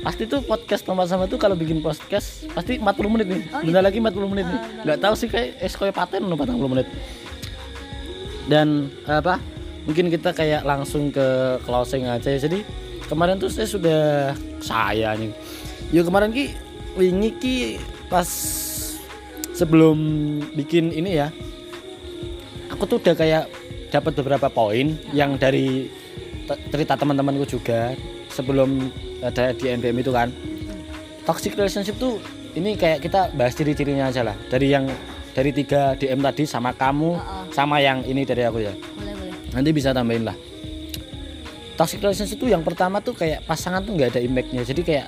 [0.04, 3.42] Pasti tuh podcast tempat sama tuh kalau bikin podcast pasti 40 menit nih.
[3.52, 4.60] Oh, Bentar lagi 40 menit nih.
[4.60, 4.84] Ah, benar.
[4.86, 6.88] Nggak tahu sih kayak es koyo paten loh 40 menit.
[8.48, 9.40] Dan apa?
[9.88, 12.40] Mungkin kita kayak langsung ke closing aja ya.
[12.40, 12.64] Jadi
[13.08, 14.02] kemarin tuh saya sudah
[14.60, 15.32] saya nih.
[15.92, 16.54] Yo kemarin ki
[17.00, 17.56] wingi ki
[18.12, 18.28] pas
[19.56, 19.98] sebelum
[20.56, 21.28] bikin ini ya
[22.72, 23.44] aku tuh udah kayak
[23.90, 25.90] dapat beberapa poin yang dari
[26.74, 27.94] cerita teman-temanku juga
[28.32, 28.90] sebelum
[29.22, 30.30] ada di NBM itu kan.
[31.28, 32.18] Toxic relationship tuh
[32.58, 34.34] ini kayak kita bahas ciri-cirinya aja lah.
[34.50, 34.90] Dari yang
[35.34, 38.74] dari tiga DM tadi sama kamu Oh, sama yang ini dari aku ya.
[38.98, 39.36] Boleh boleh.
[39.54, 40.38] Nanti bisa tambahin lah.
[41.78, 44.62] Toxic relationship itu yang pertama tuh kayak pasangan tuh nggak ada impactnya.
[44.66, 45.08] Jadi kayak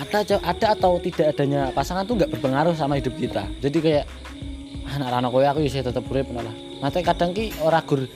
[0.00, 3.46] ada ada atau tidak adanya pasangan tuh nggak berpengaruh sama hidup kita.
[3.62, 4.04] Jadi kayak
[4.90, 6.50] "Ah, anak anak kowe aku bisa tetap urip lah
[6.82, 8.10] nanti kadang ki ora gur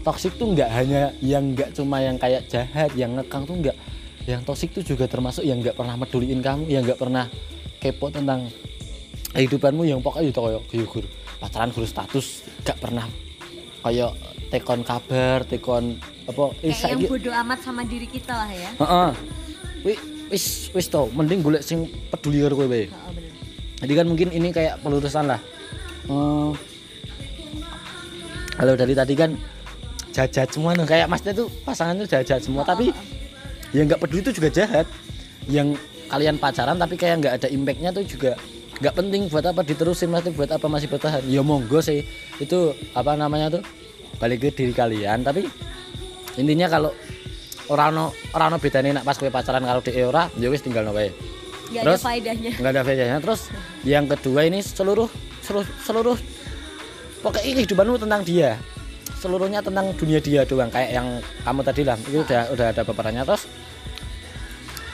[0.00, 3.74] toxic tuh nggak hanya yang nggak cuma yang kayak jahat yang ngekang tuh nggak
[4.24, 7.26] yang toxic tuh juga termasuk yang nggak pernah meduliin kamu yang nggak pernah
[7.82, 8.46] kepo tentang
[9.32, 11.04] kehidupanmu yang pokoknya itu kayak kayak gur
[11.42, 12.26] pacaran gur status
[12.62, 13.06] nggak pernah
[13.82, 14.12] kayak
[14.48, 15.84] tekon kabar tekon
[16.24, 19.10] apa eh, kayak yang bodoh amat sama diri kita lah ya Heeh.
[19.84, 22.88] Wi- Wis wis to, mending golek sing peduli karo kowe wae.
[22.88, 23.28] Bener.
[23.76, 25.36] Jadi kan mungkin ini kayak pelurusan lah.
[26.04, 26.50] Eh,
[28.54, 29.30] kalau dari tadi kan
[30.14, 30.86] jahat semua nih.
[30.86, 32.62] Kayak Mas tuh pasangan tuh jahat semua.
[32.62, 32.92] Tapi
[33.74, 34.86] yang nggak peduli itu juga jahat.
[35.50, 35.76] Yang
[36.08, 38.32] kalian pacaran tapi kayak nggak ada impactnya tuh juga
[38.74, 41.24] nggak penting buat apa diterusin mas buat apa masih bertahan.
[41.26, 42.04] Ya monggo sih.
[42.38, 43.62] Itu apa namanya tuh?
[44.22, 45.24] Balik ke diri kalian.
[45.26, 45.48] Tapi
[46.38, 46.90] intinya kalau
[47.72, 48.04] orang no
[48.36, 51.08] orang no bedane nak pas kowe pacaran karo dhek ora ya wis tinggal wae
[51.72, 52.52] Gak ada faedahnya.
[52.60, 53.48] nggak ada bedanya terus
[53.88, 55.08] yang kedua ini seluruh
[55.44, 56.16] seluruh seluruh
[57.20, 58.56] pokoknya kehidupanmu tentang dia.
[59.20, 61.08] Seluruhnya tentang dunia dia doang kayak yang
[61.44, 61.96] kamu tadi lah.
[62.00, 63.44] Itu udah udah ada beberapa terus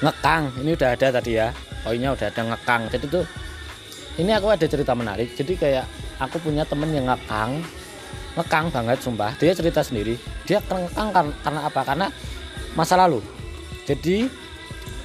[0.02, 0.42] ngekang.
[0.62, 1.48] Ini udah ada tadi ya.
[1.82, 2.82] Poinnya udah ada ngekang.
[2.94, 3.24] Jadi tuh
[4.18, 5.34] ini aku ada cerita menarik.
[5.34, 5.86] Jadi kayak
[6.22, 7.62] aku punya temen yang ngekang.
[8.38, 9.34] Ngekang banget sumpah.
[9.38, 10.14] Dia cerita sendiri.
[10.46, 11.80] Dia ngekang kar- karena apa?
[11.82, 12.06] Karena
[12.78, 13.18] masa lalu.
[13.86, 14.30] Jadi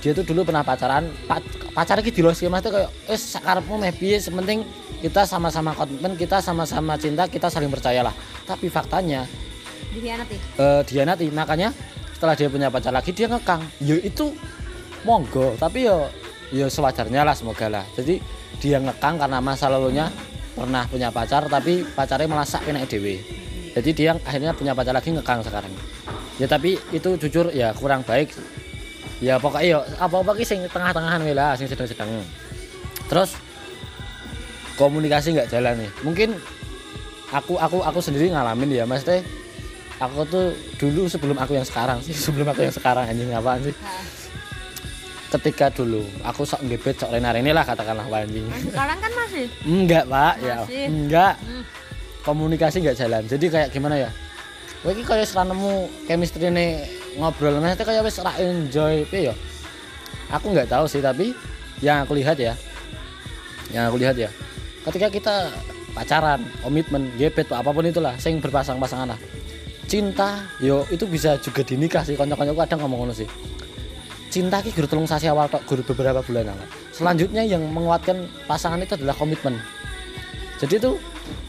[0.06, 1.42] dia tuh dulu pernah pacaran pa-
[1.74, 4.62] pacar iki dilosi mas tuh kayak eh sakarepmu meh piye sementing
[5.02, 8.14] kita sama-sama komitmen kita sama-sama cinta kita saling percayalah
[8.46, 9.26] tapi faktanya
[9.90, 10.38] Dikhianati.
[10.62, 11.74] eh dia nanti makanya
[12.14, 13.66] setelah dia punya pacar lagi dia ngekang.
[13.82, 14.30] Ya itu
[15.02, 16.06] monggo tapi ya
[16.54, 17.84] ya sewajarnya lah semoga lah.
[17.98, 18.22] Jadi
[18.62, 20.14] dia ngekang karena masa lalunya
[20.54, 23.20] pernah punya pacar tapi pacarnya malah sak kena dewe
[23.76, 25.74] jadi dia akhirnya punya pacar lagi ngekang sekarang.
[26.40, 28.32] Ya tapi itu jujur ya kurang baik
[29.24, 32.10] ya pokoknya ya apa-apa ki sing tengah-tengahan lah sing sedang-sedang.
[33.08, 33.38] Terus
[34.76, 35.92] komunikasi nggak jalan nih.
[36.04, 36.30] Mungkin
[37.32, 39.24] aku aku aku sendiri ngalamin ya mas teh
[40.00, 43.76] aku tuh dulu sebelum aku yang sekarang sih sebelum aku yang sekarang anjing apaan sih?
[45.32, 48.46] Ketika dulu aku sok ngebet sok renar ini lah katakanlah anjing.
[48.72, 49.46] Sekarang kan masih.
[49.68, 50.56] enggak pak ya.
[50.88, 51.36] Enggak.
[51.44, 51.64] Hmm.
[52.26, 53.22] komunikasi nggak jalan.
[53.30, 54.10] Jadi kayak gimana ya?
[54.82, 57.58] Wah, ini kayak serah nemu chemistry nih ngobrol.
[57.60, 59.36] Maksudnya kayak wes ra enjoy piye ya?
[60.34, 61.36] Aku nggak tahu sih tapi
[61.84, 62.56] yang aku lihat ya
[63.74, 64.30] yang aku lihat ya
[64.86, 65.36] ketika kita
[65.98, 69.20] pacaran komitmen gebet apa pun itulah sing berpasang-pasangan lah.
[69.86, 73.30] Cinta yo itu bisa juga dinikah sih konco-konco kadang ngomong ngono sih.
[74.34, 76.68] Cinta ki guru telung sasi awal tok guru beberapa bulan awal.
[76.92, 79.56] Selanjutnya yang menguatkan pasangan itu adalah komitmen.
[80.60, 81.00] Jadi tuh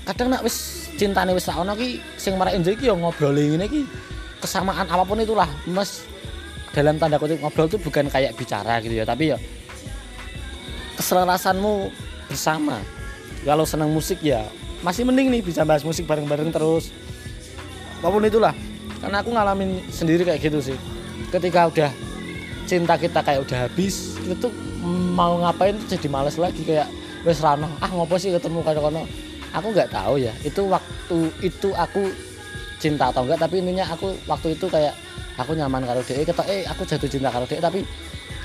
[0.06, 3.66] kadang nak wis cintane wis ra ono ki sing marak enjoy ki yo ngobrol ngene
[3.66, 3.82] ki
[4.40, 5.48] kesamaan apa pun itulah.
[5.68, 6.04] Mas
[6.76, 9.38] dalam tanda kutip ngobrol tuh bukan kayak bicara gitu ya tapi ya
[10.96, 11.92] keselarasanmu
[12.28, 12.80] bersama.
[13.46, 14.42] Kalau senang musik ya
[14.82, 16.90] masih mending nih bisa bahas musik bareng-bareng terus.
[18.02, 18.52] Apa pun itulah.
[18.98, 20.76] Karena aku ngalamin sendiri kayak gitu sih.
[21.30, 21.90] Ketika udah
[22.66, 24.48] cinta kita kayak udah habis itu
[25.14, 26.64] mau ngapain tuh jadi males lagi.
[26.66, 26.90] Kayak
[27.22, 29.06] wes rano ah ngopo sih ketemu kono
[29.54, 30.34] aku nggak tahu ya.
[30.42, 32.10] Itu waktu itu aku
[32.76, 34.92] cinta atau enggak tapi intinya aku waktu itu kayak
[35.36, 37.84] aku nyaman karo dia ketok eh aku jatuh cinta karo dia tapi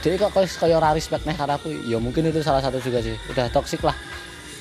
[0.01, 1.69] dia kok kayak kayak ora respect nih karo aku?
[1.85, 3.13] Ya mungkin itu salah satu juga sih.
[3.29, 3.93] Udah toksik lah.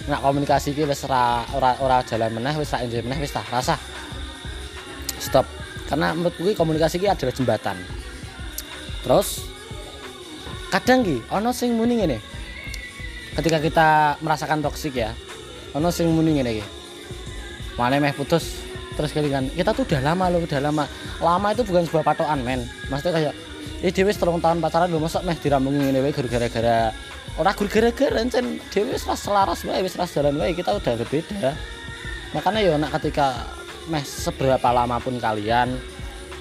[0.04, 3.80] Nggak komunikasi ki wis ora ora jalan meneh wis ra enjoy meneh tak rasa.
[5.16, 5.48] Stop.
[5.88, 7.76] Karena menurutku ki komunikasi ki adalah jembatan.
[9.00, 9.48] Terus
[10.68, 12.20] kadang ki ono sing muni ngene.
[13.40, 13.88] Ketika kita
[14.20, 15.16] merasakan toksik ya
[15.72, 16.64] ono sing muni ngene ki.
[17.80, 18.59] Mana meh putus
[18.98, 20.84] terus kelingan kita tuh udah lama loh udah lama.
[21.22, 22.66] Lama itu bukan sebuah patokan men.
[22.90, 23.34] Maksudnya kayak
[23.80, 26.92] dewe wis telung tahun pacaran lho masa meh dirampungi ngene wae gara-gara.
[27.38, 28.60] Ora gara-gara encen.
[28.60, 31.56] Wis ras selaras wae wis jalan wae kita udah berbeda.
[32.36, 33.48] Makanya ya nak ketika
[33.88, 35.74] meh seberapa lama pun kalian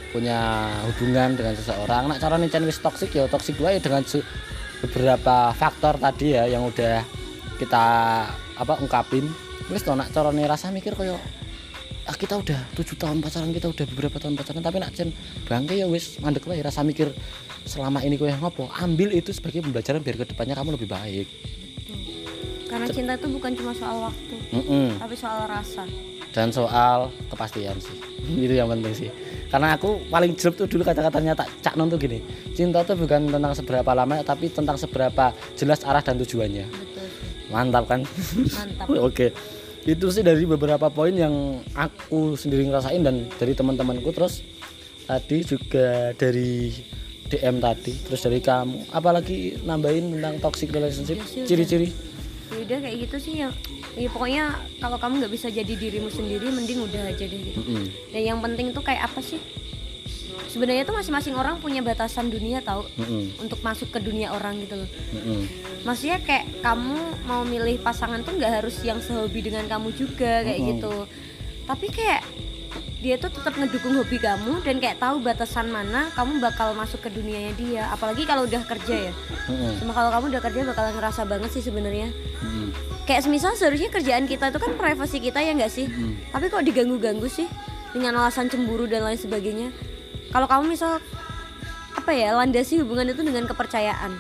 [0.10, 4.02] punya hubungan dengan seseorang nak cara nicen wis toksik ya toksik wae dengan
[4.82, 7.06] beberapa faktor tadi ya yang udah
[7.62, 7.86] kita
[8.58, 9.30] apa ungkapin.
[9.70, 11.16] Wis to nak cara rasa mikir koyo
[12.16, 15.10] kita udah tujuh tahun pacaran kita udah beberapa tahun pacaran tapi nak cen
[15.46, 17.12] bangke ya wis mandek wae rasa mikir
[17.66, 21.28] selama ini kowe ngopo ambil itu sebagai pembelajaran biar ke depannya kamu lebih baik
[22.70, 24.94] Karena cinta itu bukan cuma soal waktu, Mm-mm.
[25.02, 25.90] tapi soal rasa.
[26.30, 27.98] dan soal kepastian sih
[28.46, 29.10] itu yang penting sih
[29.50, 32.22] karena aku paling jelek tuh dulu kata-katanya tak cak non tuh gini
[32.54, 37.06] cinta tuh bukan tentang seberapa lama tapi tentang seberapa jelas arah dan tujuannya Betul.
[37.50, 38.86] mantap kan Mantap.
[39.10, 39.28] oke
[39.90, 41.34] itu sih dari beberapa poin yang
[41.74, 44.46] aku sendiri ngerasain dan dari teman-temanku terus
[45.04, 46.70] tadi juga dari
[47.26, 51.48] DM tadi terus dari kamu apalagi nambahin tentang toxic relationship Ya udah.
[51.48, 51.90] ciri-ciri
[52.50, 53.54] Ya udah kayak gitu sih ya.
[53.94, 57.62] Ya pokoknya kalau kamu nggak bisa jadi dirimu sendiri, mending udah aja deh gitu.
[57.62, 57.86] Mm-mm.
[58.10, 59.38] Dan yang penting tuh kayak apa sih?
[60.48, 63.44] Sebenarnya tuh masing-masing orang punya batasan dunia tahu Mm-mm.
[63.44, 64.90] untuk masuk ke dunia orang gitu loh.
[65.14, 65.42] Mm-mm.
[65.84, 70.60] Maksudnya kayak kamu mau milih pasangan tuh nggak harus yang sehobi dengan kamu juga kayak
[70.60, 70.72] Mm-mm.
[70.74, 70.96] gitu.
[71.68, 72.22] Tapi kayak
[73.00, 77.10] dia tuh tetap ngedukung hobi kamu dan kayak tahu batasan mana kamu bakal masuk ke
[77.14, 77.84] dunianya dia.
[77.94, 79.14] Apalagi kalau udah kerja ya.
[79.48, 79.80] Mm-mm.
[79.84, 82.10] Cuma kalau kamu udah kerja bakal ngerasa banget sih sebenarnya.
[82.42, 82.72] Mm-mm.
[83.08, 85.88] Kayak semisal seharusnya kerjaan kita itu kan privasi kita ya nggak sih?
[85.88, 86.34] Mm-mm.
[86.34, 87.48] Tapi kok diganggu-ganggu sih
[87.90, 89.70] dengan alasan cemburu dan lain sebagainya.
[90.30, 91.02] Kalau kamu misal
[91.92, 94.14] apa ya landasi hubungan itu dengan kepercayaan.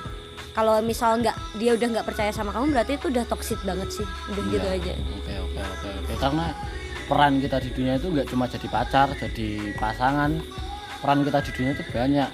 [0.49, 4.07] Kalau misal nggak dia udah nggak percaya sama kamu berarti itu udah toxic banget sih.
[4.28, 4.76] Udah gitu Iya.
[4.76, 4.93] aja.
[4.97, 6.14] Oke oke oke oke.
[6.18, 6.45] Karena
[7.05, 10.32] peran kita di dunia itu nggak cuma jadi pacar, jadi pasangan.
[10.99, 12.30] Peran kita di dunia itu banyak.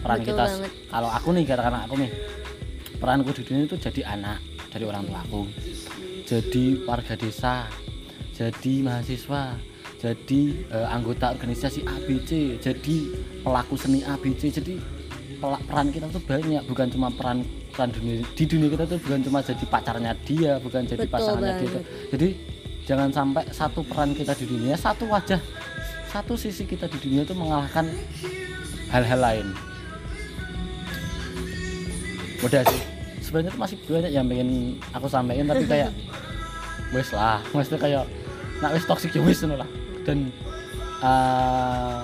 [0.00, 0.70] Peran Betul kita banget.
[0.88, 2.12] kalau aku nih katakan aku nih.
[2.96, 5.48] peranku di dunia itu jadi anak dari orang tuaku
[6.22, 7.64] jadi warga desa
[8.30, 9.56] jadi mahasiswa
[10.00, 10.40] jadi
[10.72, 12.96] eh, anggota organisasi ABC jadi
[13.44, 14.80] pelaku seni ABC jadi
[15.40, 19.38] peran kita tuh banyak bukan cuma peran peran dunia di dunia kita tuh bukan cuma
[19.44, 21.68] jadi pacarnya dia bukan jadi Betul pasangannya dia.
[21.68, 21.84] banget.
[22.12, 22.28] jadi
[22.88, 25.40] jangan sampai satu peran kita di dunia satu wajah
[26.10, 27.86] satu sisi kita di dunia itu mengalahkan
[28.90, 29.46] hal-hal lain.
[32.42, 32.82] Udah sih.
[33.22, 34.50] Sebenarnya tuh masih banyak yang pengen
[34.90, 35.94] aku sampaikan tapi kayak
[36.94, 38.04] wes lah maksudnya kayak
[38.58, 39.70] nak wes toxic ya wes lah
[40.10, 40.18] dan
[41.00, 41.98] eh,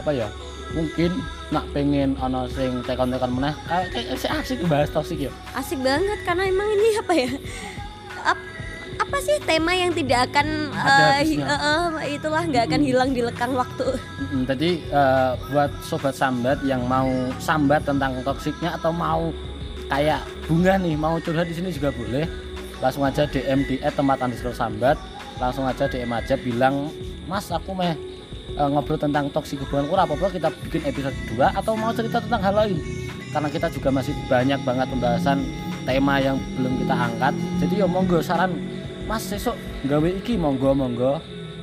[0.00, 0.28] apa ya
[0.70, 1.10] mungkin
[1.50, 3.54] nak pengen ono sing tekon-tekon meneh.
[3.90, 5.32] Kayak asik bahas toxic ya.
[5.52, 7.30] Asik banget karena emang ini apa ya
[8.22, 8.48] Ap-
[9.00, 13.20] apa sih tema yang tidak akan eh, hi- eh, eh, itulah nggak akan hilang di
[13.20, 13.98] lekang waktu.
[14.46, 17.08] Jadi eh, buat sobat sambat yang mau
[17.42, 19.34] sambat tentang toksiknya atau mau
[19.90, 22.30] kayak bunga nih mau curhat di sini juga boleh.
[22.78, 24.94] Langsung aja DM di @tempat underscore sambat.
[25.40, 26.92] Langsung aja DM aja bilang
[27.24, 27.96] Mas aku meh
[28.54, 32.42] eh, ngobrol tentang toksik hubungan kurang apa kita bikin episode 2 atau mau cerita tentang
[32.44, 32.78] hal lain.
[33.32, 35.38] Karena kita juga masih banyak banget pembahasan
[35.88, 37.34] tema yang belum kita angkat.
[37.64, 38.52] Jadi ya monggo saran
[39.08, 39.56] Mas besok
[39.88, 41.18] gawe iki monggo monggo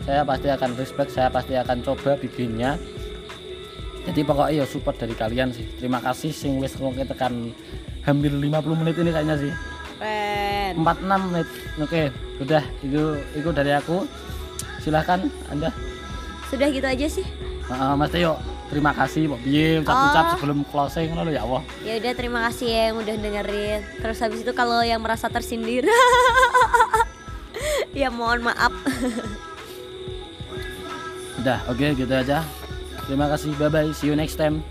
[0.07, 2.79] saya pasti akan respect saya pasti akan coba bikinnya
[4.07, 7.51] jadi pokoknya ya support dari kalian sih terima kasih sing wis tekan
[8.07, 9.51] hampir 50 menit ini kayaknya sih
[9.97, 10.71] keren.
[10.77, 11.47] 46 menit.
[11.77, 12.01] Oke
[12.37, 13.01] udah itu
[13.33, 14.05] itu dari aku.
[14.79, 15.73] Silahkan anda.
[16.47, 17.25] Sudah gitu aja sih.
[17.67, 20.31] Heeh, Mas Teo terima kasih Mbak Biye ucap-ucap Oh.
[20.35, 21.63] sebelum closing lho ya Allah.
[21.81, 23.79] Ya udah terima kasih ya yang udah dengerin.
[23.99, 25.83] Terus habis itu kalau yang merasa tersindir.
[27.97, 28.69] Ya mohon maaf.
[31.41, 32.45] Udah oke gitu aja.
[33.09, 33.57] Terima kasih.
[33.57, 34.61] Bye bye see you next time